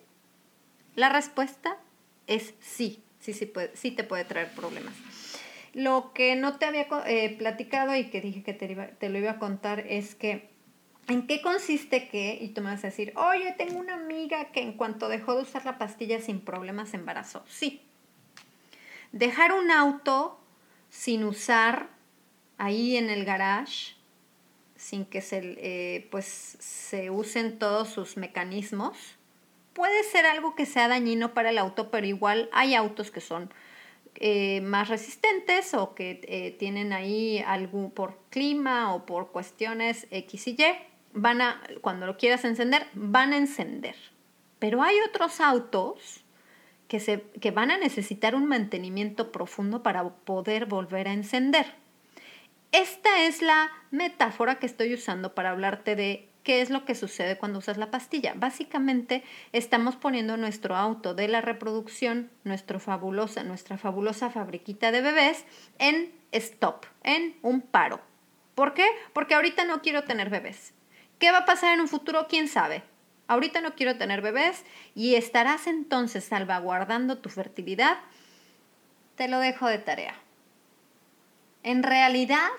La 0.94 1.08
respuesta 1.08 1.78
es 2.26 2.54
sí, 2.60 3.02
sí, 3.20 3.32
sí, 3.32 3.50
sí 3.74 3.90
te 3.90 4.04
puede 4.04 4.24
traer 4.24 4.50
problemas. 4.52 4.94
Lo 5.72 6.12
que 6.12 6.36
no 6.36 6.58
te 6.58 6.66
había 6.66 6.86
eh, 7.06 7.34
platicado 7.36 7.96
y 7.96 8.10
que 8.10 8.20
dije 8.20 8.42
que 8.42 8.52
te, 8.52 8.74
te 8.74 9.08
lo 9.08 9.18
iba 9.18 9.32
a 9.32 9.38
contar 9.38 9.80
es 9.80 10.14
que 10.14 10.54
¿En 11.06 11.26
qué 11.26 11.42
consiste 11.42 12.08
que? 12.08 12.38
Y 12.40 12.48
tú 12.48 12.62
me 12.62 12.70
vas 12.70 12.82
a 12.82 12.88
decir, 12.88 13.12
oye, 13.16 13.52
tengo 13.58 13.78
una 13.78 13.94
amiga 13.94 14.46
que 14.52 14.62
en 14.62 14.72
cuanto 14.72 15.08
dejó 15.08 15.34
de 15.34 15.42
usar 15.42 15.64
la 15.66 15.76
pastilla 15.76 16.20
sin 16.20 16.40
problemas 16.40 16.90
se 16.90 16.96
embarazó. 16.96 17.44
Sí. 17.46 17.82
dejar 19.12 19.52
un 19.52 19.70
auto 19.70 20.40
sin 20.88 21.24
usar 21.24 21.88
ahí 22.58 22.96
en 22.96 23.10
el 23.10 23.24
garage, 23.24 23.94
sin 24.76 25.04
que 25.04 25.20
se, 25.20 25.56
eh, 25.58 26.08
pues, 26.10 26.56
se 26.60 27.10
usen 27.10 27.58
todos 27.58 27.88
sus 27.88 28.16
mecanismos, 28.16 29.16
puede 29.72 30.02
ser 30.04 30.26
algo 30.26 30.54
que 30.54 30.66
sea 30.66 30.88
dañino 30.88 31.34
para 31.34 31.50
el 31.50 31.58
auto, 31.58 31.90
pero 31.90 32.06
igual 32.06 32.48
hay 32.52 32.74
autos 32.74 33.10
que 33.10 33.20
son 33.20 33.52
eh, 34.16 34.60
más 34.60 34.88
resistentes 34.88 35.74
o 35.74 35.94
que 35.94 36.20
eh, 36.22 36.52
tienen 36.58 36.92
ahí 36.92 37.42
algún 37.46 37.90
por 37.90 38.16
clima 38.30 38.94
o 38.94 39.04
por 39.06 39.32
cuestiones 39.32 40.06
X 40.10 40.46
y 40.46 40.50
Y, 40.52 40.64
van 41.12 41.40
a, 41.40 41.60
cuando 41.80 42.06
lo 42.06 42.16
quieras 42.16 42.44
encender, 42.44 42.86
van 42.94 43.32
a 43.32 43.36
encender. 43.36 43.96
Pero 44.60 44.82
hay 44.82 44.96
otros 45.08 45.40
autos 45.40 46.24
que, 46.86 47.00
se, 47.00 47.22
que 47.40 47.50
van 47.50 47.70
a 47.70 47.78
necesitar 47.78 48.34
un 48.34 48.46
mantenimiento 48.46 49.32
profundo 49.32 49.82
para 49.82 50.08
poder 50.08 50.66
volver 50.66 51.08
a 51.08 51.12
encender. 51.12 51.66
Esta 52.74 53.22
es 53.22 53.40
la 53.40 53.70
metáfora 53.92 54.56
que 54.56 54.66
estoy 54.66 54.92
usando 54.94 55.32
para 55.32 55.50
hablarte 55.50 55.94
de 55.94 56.28
¿Qué 56.42 56.60
es 56.60 56.70
lo 56.70 56.84
que 56.84 56.96
sucede 56.96 57.38
cuando 57.38 57.60
usas 57.60 57.76
la 57.76 57.92
pastilla? 57.92 58.34
Básicamente 58.34 59.22
estamos 59.52 59.94
poniendo 59.94 60.36
nuestro 60.36 60.74
auto 60.74 61.14
de 61.14 61.28
la 61.28 61.40
reproducción, 61.40 62.32
nuestro 62.42 62.80
fabulosa, 62.80 63.44
nuestra 63.44 63.78
fabulosa 63.78 64.28
fabriquita 64.28 64.90
de 64.90 65.02
bebés, 65.02 65.44
en 65.78 66.12
stop, 66.32 66.84
en 67.04 67.36
un 67.42 67.60
paro. 67.60 68.00
¿Por 68.56 68.74
qué? 68.74 68.86
Porque 69.12 69.36
ahorita 69.36 69.64
no 69.64 69.80
quiero 69.80 70.02
tener 70.02 70.28
bebés. 70.28 70.74
¿Qué 71.20 71.30
va 71.30 71.38
a 71.38 71.44
pasar 71.44 71.74
en 71.74 71.80
un 71.80 71.86
futuro? 71.88 72.26
¿Quién 72.28 72.48
sabe? 72.48 72.82
Ahorita 73.28 73.60
no 73.60 73.76
quiero 73.76 73.98
tener 73.98 74.20
bebés 74.20 74.64
y 74.96 75.14
estarás 75.14 75.68
entonces 75.68 76.24
salvaguardando 76.24 77.18
tu 77.18 77.28
fertilidad. 77.28 77.98
Te 79.14 79.28
lo 79.28 79.38
dejo 79.38 79.68
de 79.68 79.78
tarea. 79.78 80.23
En 81.64 81.82
realidad, 81.82 82.50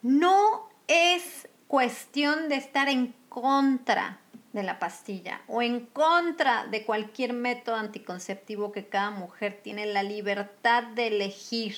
no 0.00 0.68
es 0.86 1.48
cuestión 1.66 2.48
de 2.48 2.54
estar 2.54 2.88
en 2.88 3.14
contra 3.28 4.20
de 4.52 4.62
la 4.62 4.78
pastilla 4.78 5.42
o 5.48 5.60
en 5.60 5.86
contra 5.86 6.66
de 6.66 6.84
cualquier 6.84 7.32
método 7.32 7.76
anticonceptivo 7.76 8.70
que 8.70 8.86
cada 8.86 9.10
mujer 9.10 9.60
tiene 9.62 9.86
la 9.86 10.04
libertad 10.04 10.84
de 10.84 11.08
elegir. 11.08 11.74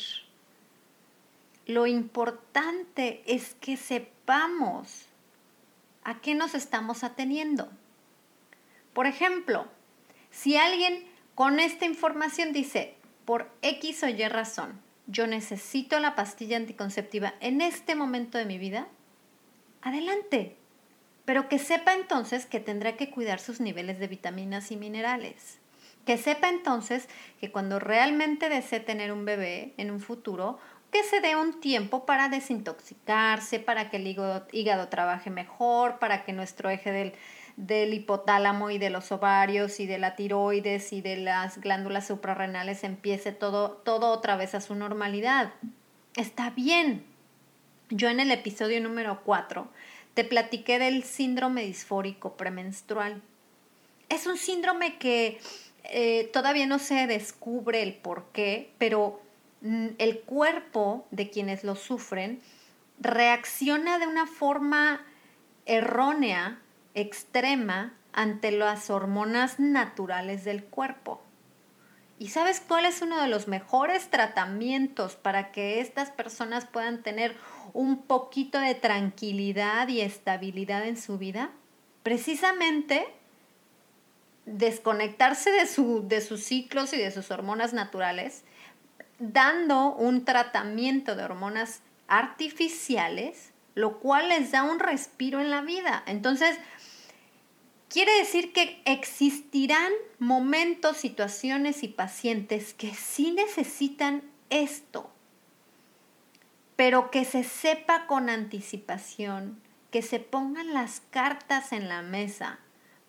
Lo 1.66 1.86
importante 1.86 3.22
es 3.26 3.54
que 3.54 3.78
sepamos 3.78 5.06
a 6.04 6.20
qué 6.20 6.34
nos 6.34 6.54
estamos 6.54 7.04
ateniendo. 7.04 7.70
Por 8.92 9.06
ejemplo, 9.06 9.66
si 10.30 10.58
alguien 10.58 11.06
con 11.34 11.58
esta 11.58 11.86
información 11.86 12.52
dice, 12.52 12.96
por 13.24 13.50
X 13.62 14.02
o 14.02 14.08
Y 14.08 14.28
razón, 14.28 14.80
yo 15.12 15.26
necesito 15.26 16.00
la 16.00 16.16
pastilla 16.16 16.56
anticonceptiva 16.56 17.34
en 17.40 17.60
este 17.60 17.94
momento 17.94 18.38
de 18.38 18.46
mi 18.46 18.58
vida, 18.58 18.88
adelante. 19.82 20.56
Pero 21.24 21.48
que 21.48 21.58
sepa 21.58 21.94
entonces 21.94 22.46
que 22.46 22.58
tendrá 22.58 22.96
que 22.96 23.10
cuidar 23.10 23.38
sus 23.38 23.60
niveles 23.60 23.98
de 24.00 24.08
vitaminas 24.08 24.72
y 24.72 24.76
minerales. 24.76 25.58
Que 26.04 26.18
sepa 26.18 26.48
entonces 26.48 27.08
que 27.40 27.52
cuando 27.52 27.78
realmente 27.78 28.48
desee 28.48 28.80
tener 28.80 29.12
un 29.12 29.24
bebé 29.24 29.74
en 29.76 29.92
un 29.92 30.00
futuro, 30.00 30.58
que 30.90 31.04
se 31.04 31.20
dé 31.20 31.36
un 31.36 31.60
tiempo 31.60 32.04
para 32.04 32.28
desintoxicarse, 32.28 33.60
para 33.60 33.88
que 33.88 33.98
el 33.98 34.06
hígado, 34.06 34.88
trabaje 34.88 35.30
mejor, 35.30 35.98
para 35.98 36.24
que 36.24 36.32
nuestro 36.32 36.70
eje 36.70 36.90
del, 36.90 37.14
del 37.62 37.94
hipotálamo 37.94 38.70
y 38.70 38.78
de 38.78 38.90
los 38.90 39.12
ovarios 39.12 39.78
y 39.78 39.86
de 39.86 39.98
la 39.98 40.16
tiroides 40.16 40.92
y 40.92 41.00
de 41.00 41.16
las 41.16 41.60
glándulas 41.60 42.08
suprarrenales 42.08 42.82
empiece 42.82 43.30
todo, 43.30 43.70
todo 43.84 44.08
otra 44.08 44.36
vez 44.36 44.56
a 44.56 44.60
su 44.60 44.74
normalidad. 44.74 45.52
Está 46.16 46.50
bien, 46.50 47.04
yo 47.88 48.08
en 48.08 48.18
el 48.18 48.32
episodio 48.32 48.80
número 48.80 49.22
4 49.24 49.68
te 50.14 50.24
platiqué 50.24 50.80
del 50.80 51.04
síndrome 51.04 51.62
disfórico 51.62 52.36
premenstrual. 52.36 53.22
Es 54.08 54.26
un 54.26 54.36
síndrome 54.36 54.98
que 54.98 55.38
eh, 55.84 56.30
todavía 56.32 56.66
no 56.66 56.80
se 56.80 57.06
descubre 57.06 57.82
el 57.82 57.94
por 57.94 58.26
qué, 58.32 58.72
pero 58.78 59.22
mm, 59.60 59.88
el 59.98 60.20
cuerpo 60.20 61.06
de 61.12 61.30
quienes 61.30 61.62
lo 61.62 61.76
sufren 61.76 62.40
reacciona 62.98 64.00
de 64.00 64.08
una 64.08 64.26
forma 64.26 65.06
errónea, 65.64 66.61
extrema, 66.94 67.94
ante 68.12 68.50
las 68.50 68.90
hormonas 68.90 69.58
naturales 69.58 70.44
del 70.44 70.64
cuerpo. 70.64 71.22
¿Y 72.18 72.28
sabes 72.28 72.60
cuál 72.60 72.84
es 72.84 73.02
uno 73.02 73.20
de 73.20 73.28
los 73.28 73.48
mejores 73.48 74.08
tratamientos 74.08 75.16
para 75.16 75.50
que 75.50 75.80
estas 75.80 76.10
personas 76.10 76.66
puedan 76.66 77.02
tener 77.02 77.34
un 77.72 78.02
poquito 78.02 78.60
de 78.60 78.74
tranquilidad 78.74 79.88
y 79.88 80.02
estabilidad 80.02 80.86
en 80.86 80.96
su 80.96 81.18
vida? 81.18 81.50
Precisamente 82.02 83.06
desconectarse 84.46 85.50
de, 85.50 85.66
su, 85.66 86.06
de 86.06 86.20
sus 86.20 86.44
ciclos 86.44 86.92
y 86.92 86.98
de 86.98 87.10
sus 87.10 87.30
hormonas 87.30 87.72
naturales, 87.72 88.44
dando 89.18 89.94
un 89.94 90.24
tratamiento 90.24 91.16
de 91.16 91.24
hormonas 91.24 91.80
artificiales, 92.08 93.52
lo 93.74 93.98
cual 94.00 94.28
les 94.28 94.52
da 94.52 94.64
un 94.64 94.80
respiro 94.80 95.40
en 95.40 95.50
la 95.50 95.62
vida. 95.62 96.02
Entonces, 96.06 96.56
quiere 97.92 98.12
decir 98.18 98.52
que 98.52 98.82
existirán 98.84 99.92
momentos, 100.18 100.96
situaciones 100.96 101.82
y 101.82 101.88
pacientes 101.88 102.74
que 102.74 102.94
sí 102.94 103.30
necesitan 103.32 104.22
esto 104.50 105.12
pero 106.82 107.12
que 107.12 107.24
se 107.24 107.44
sepa 107.44 108.06
con 108.08 108.28
anticipación, 108.28 109.62
que 109.92 110.02
se 110.02 110.18
pongan 110.18 110.74
las 110.74 111.00
cartas 111.10 111.72
en 111.72 111.88
la 111.88 112.02
mesa 112.02 112.58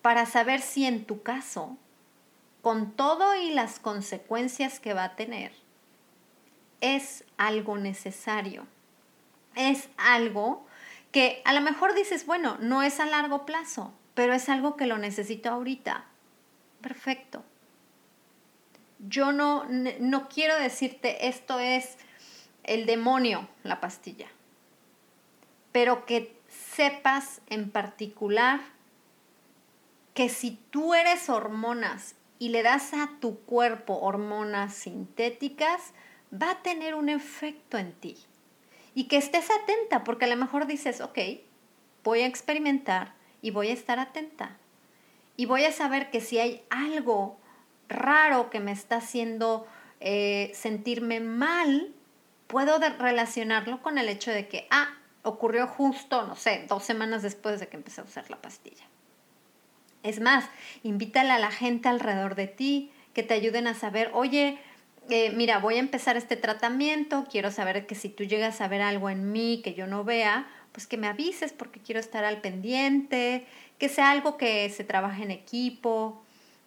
para 0.00 0.26
saber 0.26 0.60
si 0.60 0.84
en 0.84 1.04
tu 1.06 1.24
caso, 1.24 1.76
con 2.62 2.92
todo 2.92 3.34
y 3.34 3.50
las 3.50 3.80
consecuencias 3.80 4.78
que 4.78 4.94
va 4.94 5.02
a 5.02 5.16
tener, 5.16 5.52
es 6.80 7.24
algo 7.36 7.76
necesario. 7.78 8.66
Es 9.56 9.88
algo 9.96 10.64
que 11.10 11.42
a 11.44 11.52
lo 11.52 11.60
mejor 11.60 11.94
dices, 11.94 12.26
bueno, 12.26 12.56
no 12.60 12.82
es 12.84 13.00
a 13.00 13.06
largo 13.06 13.44
plazo, 13.44 13.92
pero 14.14 14.32
es 14.32 14.48
algo 14.48 14.76
que 14.76 14.86
lo 14.86 14.98
necesito 14.98 15.50
ahorita. 15.50 16.04
Perfecto. 16.80 17.44
Yo 18.98 19.32
no, 19.32 19.64
no 20.00 20.28
quiero 20.28 20.56
decirte 20.58 21.28
esto 21.28 21.58
es 21.58 21.98
el 22.62 22.86
demonio, 22.86 23.48
la 23.62 23.80
pastilla. 23.80 24.28
Pero 25.72 26.06
que 26.06 26.34
sepas 26.48 27.40
en 27.48 27.70
particular 27.70 28.60
que 30.14 30.28
si 30.28 30.58
tú 30.70 30.94
eres 30.94 31.28
hormonas 31.28 32.14
y 32.38 32.50
le 32.50 32.62
das 32.62 32.94
a 32.94 33.10
tu 33.20 33.40
cuerpo 33.40 33.98
hormonas 33.98 34.74
sintéticas, 34.74 35.92
va 36.32 36.52
a 36.52 36.62
tener 36.62 36.94
un 36.94 37.08
efecto 37.08 37.78
en 37.78 37.92
ti. 37.92 38.16
Y 38.94 39.04
que 39.04 39.16
estés 39.16 39.48
atenta, 39.50 40.04
porque 40.04 40.26
a 40.26 40.28
lo 40.28 40.36
mejor 40.36 40.66
dices, 40.66 41.00
ok, 41.00 41.18
voy 42.04 42.20
a 42.20 42.26
experimentar 42.26 43.14
y 43.44 43.50
voy 43.50 43.68
a 43.68 43.74
estar 43.74 43.98
atenta. 43.98 44.56
Y 45.36 45.44
voy 45.44 45.66
a 45.66 45.70
saber 45.70 46.10
que 46.10 46.22
si 46.22 46.38
hay 46.38 46.64
algo 46.70 47.36
raro 47.90 48.48
que 48.48 48.58
me 48.58 48.72
está 48.72 48.96
haciendo 48.96 49.66
eh, 50.00 50.50
sentirme 50.54 51.20
mal, 51.20 51.92
puedo 52.46 52.78
relacionarlo 52.78 53.82
con 53.82 53.98
el 53.98 54.08
hecho 54.08 54.30
de 54.30 54.48
que, 54.48 54.66
ah, 54.70 54.94
ocurrió 55.22 55.66
justo, 55.66 56.26
no 56.26 56.36
sé, 56.36 56.64
dos 56.70 56.84
semanas 56.84 57.20
después 57.20 57.60
de 57.60 57.68
que 57.68 57.76
empecé 57.76 58.00
a 58.00 58.04
usar 58.04 58.30
la 58.30 58.40
pastilla. 58.40 58.84
Es 60.02 60.20
más, 60.20 60.46
invítale 60.82 61.32
a 61.32 61.38
la 61.38 61.50
gente 61.50 61.90
alrededor 61.90 62.36
de 62.36 62.46
ti 62.46 62.92
que 63.12 63.22
te 63.22 63.34
ayuden 63.34 63.66
a 63.66 63.74
saber, 63.74 64.10
oye, 64.14 64.58
eh, 65.10 65.32
mira, 65.32 65.58
voy 65.58 65.74
a 65.74 65.80
empezar 65.80 66.16
este 66.16 66.36
tratamiento, 66.36 67.26
quiero 67.30 67.50
saber 67.50 67.86
que 67.86 67.94
si 67.94 68.08
tú 68.08 68.24
llegas 68.24 68.62
a 68.62 68.68
ver 68.68 68.80
algo 68.80 69.10
en 69.10 69.32
mí 69.32 69.60
que 69.62 69.74
yo 69.74 69.86
no 69.86 70.02
vea, 70.02 70.46
pues 70.74 70.88
que 70.88 70.96
me 70.96 71.06
avises 71.06 71.52
porque 71.52 71.78
quiero 71.78 72.00
estar 72.00 72.24
al 72.24 72.40
pendiente, 72.40 73.46
que 73.78 73.88
sea 73.88 74.10
algo 74.10 74.36
que 74.36 74.68
se 74.70 74.82
trabaje 74.82 75.22
en 75.22 75.30
equipo, 75.30 76.20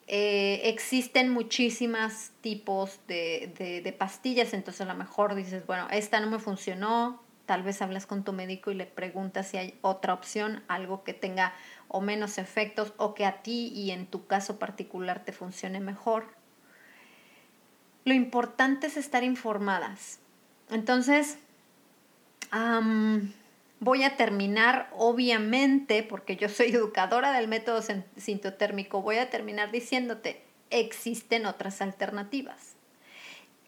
eh, 0.07 0.61
existen 0.63 1.29
muchísimos 1.29 2.31
tipos 2.39 3.01
de, 3.09 3.95
pastillas, 3.99 4.53
entonces 4.53 4.79
a 4.79 4.85
lo 4.85 4.95
mejor 4.95 5.35
dices, 5.35 5.67
bueno, 5.67 5.89
esta 5.91 6.21
no 6.21 6.27
me 6.27 6.39
funcionó, 6.39 7.21
tal 7.45 7.63
vez 7.63 7.81
hablas 7.81 8.05
con 8.05 8.23
tu 8.23 8.31
médico 8.31 8.71
y 8.71 8.75
le 8.75 8.85
preguntas 8.85 9.49
si 9.49 9.57
hay 9.57 9.77
otra 9.81 10.13
opción, 10.13 10.63
algo 10.69 11.03
que 11.03 11.13
tenga 11.13 11.53
o 11.89 11.99
menos 11.99 12.37
efectos 12.37 12.93
o 12.95 13.13
que 13.13 13.25
a 13.25 13.43
ti 13.43 13.73
y 13.75 13.91
en 13.91 14.05
tu 14.05 14.25
caso 14.25 14.57
particular 14.57 15.25
te 15.25 15.33
funcione 15.33 15.81
mejor. 15.81 16.27
Lo 18.05 18.13
importante 18.13 18.87
es 18.87 18.95
estar 18.95 19.25
informadas. 19.25 20.19
Entonces, 20.69 21.39
Voy 23.79 24.03
a 24.03 24.17
terminar, 24.17 24.89
obviamente, 24.91 26.03
porque 26.03 26.35
yo 26.35 26.49
soy 26.49 26.67
educadora 26.67 27.31
del 27.31 27.47
método 27.47 27.81
sintotérmico, 28.17 29.01
voy 29.01 29.17
a 29.17 29.29
terminar 29.29 29.71
diciéndote, 29.71 30.43
existen 30.69 31.45
otras 31.45 31.81
alternativas. 31.81 32.75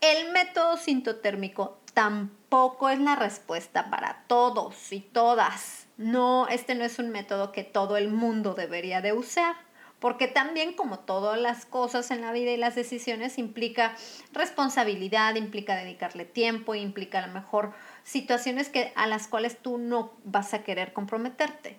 El 0.01 0.31
método 0.31 0.77
sintotérmico 0.77 1.77
tampoco 1.93 2.89
es 2.89 2.99
la 2.99 3.15
respuesta 3.15 3.89
para 3.89 4.23
todos 4.27 4.91
y 4.91 5.01
todas. 5.01 5.87
No, 5.97 6.47
este 6.47 6.73
no 6.75 6.85
es 6.85 6.97
un 6.97 7.09
método 7.09 7.51
que 7.51 7.63
todo 7.63 7.97
el 7.97 8.07
mundo 8.07 8.53
debería 8.53 9.01
de 9.01 9.13
usar 9.13 9.55
porque 9.99 10.27
también 10.27 10.73
como 10.73 10.99
todas 10.99 11.39
las 11.39 11.65
cosas 11.65 12.09
en 12.11 12.21
la 12.21 12.31
vida 12.31 12.51
y 12.51 12.57
las 12.57 12.75
decisiones 12.75 13.37
implica 13.37 13.95
responsabilidad, 14.33 15.35
implica 15.35 15.75
dedicarle 15.75 16.25
tiempo, 16.25 16.73
implica 16.73 17.19
a 17.23 17.27
lo 17.27 17.33
mejor 17.33 17.73
situaciones 18.09 18.69
que, 18.69 18.91
a 18.95 19.05
las 19.05 19.27
cuales 19.27 19.59
tú 19.59 19.77
no 19.77 20.11
vas 20.23 20.55
a 20.55 20.63
querer 20.63 20.93
comprometerte. 20.93 21.77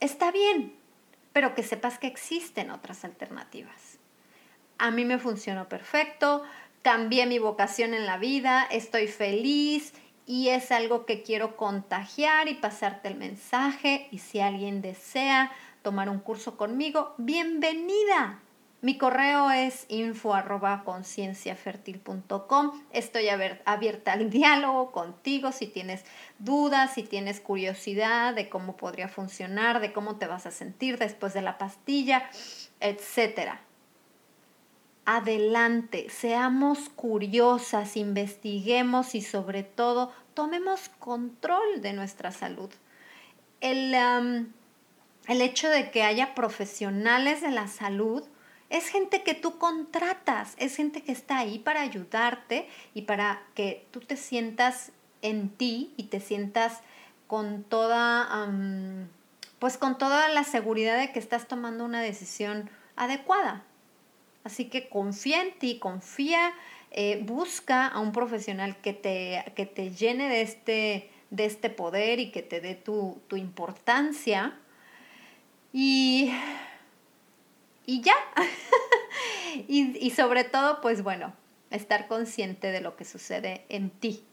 Está 0.00 0.32
bien, 0.32 0.74
pero 1.32 1.54
que 1.54 1.62
sepas 1.62 1.96
que 1.96 2.08
existen 2.08 2.72
otras 2.72 3.04
alternativas. 3.04 3.98
A 4.78 4.90
mí 4.90 5.04
me 5.04 5.18
funcionó 5.18 5.68
perfecto, 5.68 6.42
cambié 6.82 7.26
mi 7.26 7.38
vocación 7.38 7.94
en 7.94 8.04
la 8.04 8.18
vida, 8.18 8.66
estoy 8.68 9.06
feliz 9.06 9.92
y 10.26 10.48
es 10.48 10.72
algo 10.72 11.06
que 11.06 11.22
quiero 11.22 11.56
contagiar 11.56 12.48
y 12.48 12.54
pasarte 12.54 13.06
el 13.06 13.14
mensaje 13.14 14.08
y 14.10 14.18
si 14.18 14.40
alguien 14.40 14.82
desea 14.82 15.52
tomar 15.82 16.08
un 16.08 16.18
curso 16.18 16.56
conmigo, 16.56 17.14
bienvenida. 17.16 18.40
Mi 18.82 18.96
correo 18.96 19.50
es 19.50 19.84
info 19.88 20.34
Estoy 22.92 23.28
abierta 23.28 24.12
al 24.12 24.30
diálogo 24.30 24.90
contigo 24.90 25.52
si 25.52 25.66
tienes 25.66 26.02
dudas, 26.38 26.94
si 26.94 27.02
tienes 27.02 27.40
curiosidad 27.40 28.34
de 28.34 28.48
cómo 28.48 28.78
podría 28.78 29.08
funcionar, 29.08 29.80
de 29.80 29.92
cómo 29.92 30.16
te 30.16 30.26
vas 30.26 30.46
a 30.46 30.50
sentir 30.50 30.96
después 30.96 31.34
de 31.34 31.42
la 31.42 31.58
pastilla, 31.58 32.30
etc. 32.80 33.50
Adelante, 35.04 36.08
seamos 36.08 36.88
curiosas, 36.88 37.98
investiguemos 37.98 39.14
y 39.14 39.20
sobre 39.20 39.62
todo 39.62 40.10
tomemos 40.32 40.88
control 40.98 41.82
de 41.82 41.92
nuestra 41.92 42.32
salud. 42.32 42.70
El, 43.60 43.94
el 45.28 45.42
hecho 45.42 45.68
de 45.68 45.90
que 45.90 46.02
haya 46.02 46.34
profesionales 46.34 47.42
de 47.42 47.50
la 47.50 47.68
salud 47.68 48.24
es 48.70 48.88
gente 48.88 49.22
que 49.22 49.34
tú 49.34 49.58
contratas, 49.58 50.54
es 50.56 50.76
gente 50.76 51.02
que 51.02 51.10
está 51.10 51.38
ahí 51.38 51.58
para 51.58 51.80
ayudarte 51.80 52.68
y 52.94 53.02
para 53.02 53.42
que 53.54 53.84
tú 53.90 54.00
te 54.00 54.16
sientas 54.16 54.92
en 55.22 55.50
ti 55.50 55.92
y 55.96 56.04
te 56.04 56.20
sientas 56.20 56.80
con 57.26 57.64
toda, 57.64 58.48
pues 59.58 59.76
con 59.76 59.98
toda 59.98 60.28
la 60.28 60.44
seguridad 60.44 60.98
de 60.98 61.12
que 61.12 61.18
estás 61.18 61.48
tomando 61.48 61.84
una 61.84 62.00
decisión 62.00 62.70
adecuada. 62.94 63.64
Así 64.44 64.66
que 64.66 64.88
confía 64.88 65.42
en 65.42 65.58
ti, 65.58 65.78
confía, 65.78 66.52
eh, 66.92 67.20
busca 67.24 67.88
a 67.88 67.98
un 67.98 68.12
profesional 68.12 68.76
que 68.80 68.92
te, 68.92 69.44
que 69.54 69.66
te 69.66 69.90
llene 69.90 70.28
de 70.28 70.42
este, 70.42 71.10
de 71.30 71.44
este 71.44 71.70
poder 71.70 72.20
y 72.20 72.30
que 72.30 72.42
te 72.42 72.60
dé 72.60 72.76
tu, 72.76 73.20
tu 73.26 73.36
importancia. 73.36 74.58
Y 75.72 76.32
y 77.90 78.02
ya. 78.02 78.14
y, 79.66 80.10
sobre 80.10 80.44
todo, 80.44 80.80
pues 80.80 81.02
bueno, 81.02 81.32
estar 81.70 82.06
consciente 82.06 82.70
de 82.70 82.80
lo 82.80 82.94
que 82.94 83.04
sucede 83.04 83.64
en 83.68 83.90
ti, 83.90 84.24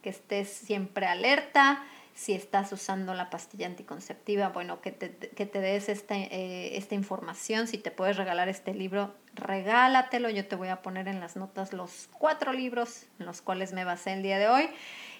que 0.00 0.08
estés 0.08 0.48
siempre 0.48 1.06
alerta, 1.06 1.84
si 2.14 2.32
estás 2.32 2.72
usando 2.72 3.12
la 3.12 3.28
pastilla 3.28 3.66
anticonceptiva, 3.66 4.48
bueno, 4.48 4.80
que 4.80 4.92
te, 4.92 5.10
que 5.10 5.44
te 5.44 5.60
des 5.60 5.90
esta, 5.90 6.16
eh, 6.16 6.78
esta 6.78 6.94
información, 6.94 7.66
si 7.68 7.76
te 7.76 7.90
puedes 7.90 8.16
regalar 8.16 8.48
este 8.48 8.72
libro, 8.72 9.14
regálatelo, 9.34 10.30
yo 10.30 10.46
te 10.46 10.56
voy 10.56 10.68
a 10.68 10.80
poner 10.80 11.06
en 11.06 11.20
las 11.20 11.36
notas 11.36 11.74
los 11.74 12.08
cuatro 12.18 12.54
libros 12.54 13.04
en 13.18 13.26
los 13.26 13.42
cuales 13.42 13.74
me 13.74 13.84
basé 13.84 14.14
el 14.14 14.22
día 14.22 14.38
de 14.38 14.48
hoy 14.48 14.70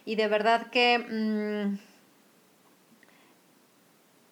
y 0.06 0.16
de 0.16 0.28
verdad 0.28 0.70
que 0.70 0.98
mm, 0.98 1.78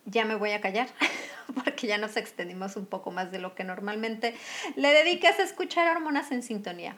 ya 0.07 0.25
me 0.25 0.35
voy 0.35 0.53
a 0.53 0.63
callar. 0.63 0.89
porque 1.65 1.87
ya 1.87 1.99
nos 1.99 2.17
extendimos 2.17 2.77
un 2.77 2.87
poco 2.87 3.11
más 3.11 3.31
de 3.33 3.39
lo 3.39 3.55
que 3.55 3.65
normalmente 3.65 4.35
le 4.77 4.89
dedicas 4.93 5.39
a 5.39 5.43
escuchar 5.43 5.89
hormonas 5.95 6.31
en 6.33 6.43
sintonía. 6.43 6.97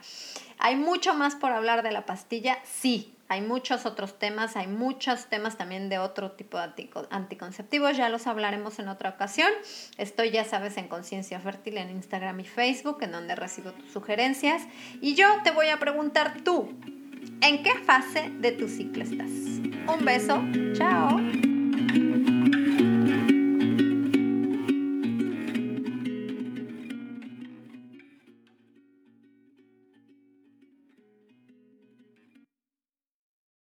Hay 0.59 0.76
mucho 0.76 1.14
más 1.14 1.34
por 1.34 1.53
hablar 1.53 1.82
de 1.82 1.92
la 1.92 2.07
pastilla, 2.07 2.59
sí, 2.64 3.14
hay 3.32 3.40
muchos 3.40 3.86
otros 3.86 4.18
temas, 4.18 4.57
hay 4.57 4.66
muchos 4.66 5.24
temas 5.26 5.57
también 5.57 5.88
de 5.88 5.98
otro 5.98 6.32
tipo 6.32 6.59
de 6.59 6.90
anticonceptivos, 7.09 7.96
ya 7.96 8.11
los 8.11 8.26
hablaremos 8.26 8.78
en 8.78 8.88
otra 8.88 9.09
ocasión. 9.09 9.48
Estoy, 9.96 10.32
ya 10.32 10.44
sabes, 10.44 10.76
en 10.76 10.86
Conciencia 10.86 11.40
Fértil 11.40 11.78
en 11.78 11.88
Instagram 11.88 12.40
y 12.40 12.44
Facebook, 12.44 12.98
en 13.00 13.12
donde 13.12 13.34
recibo 13.34 13.72
tus 13.72 13.90
sugerencias. 13.90 14.64
Y 15.00 15.14
yo 15.14 15.28
te 15.44 15.50
voy 15.50 15.68
a 15.68 15.78
preguntar 15.78 16.42
tú, 16.44 16.68
¿en 17.40 17.62
qué 17.62 17.72
fase 17.86 18.30
de 18.38 18.53
tu 18.53 18.68
ciclo 18.68 19.03
estás? 19.03 19.30
Un 19.30 20.05
beso, 20.05 20.42
chao. 20.74 21.51